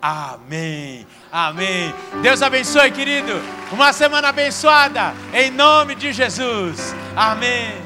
Amém. 0.00 1.06
Amém. 1.32 1.94
Deus 2.22 2.42
abençoe, 2.42 2.90
querido. 2.90 3.32
Uma 3.72 3.92
semana 3.92 4.28
abençoada. 4.28 5.14
Em 5.32 5.50
nome 5.50 5.94
de 5.94 6.12
Jesus. 6.12 6.94
Amém. 7.16 7.83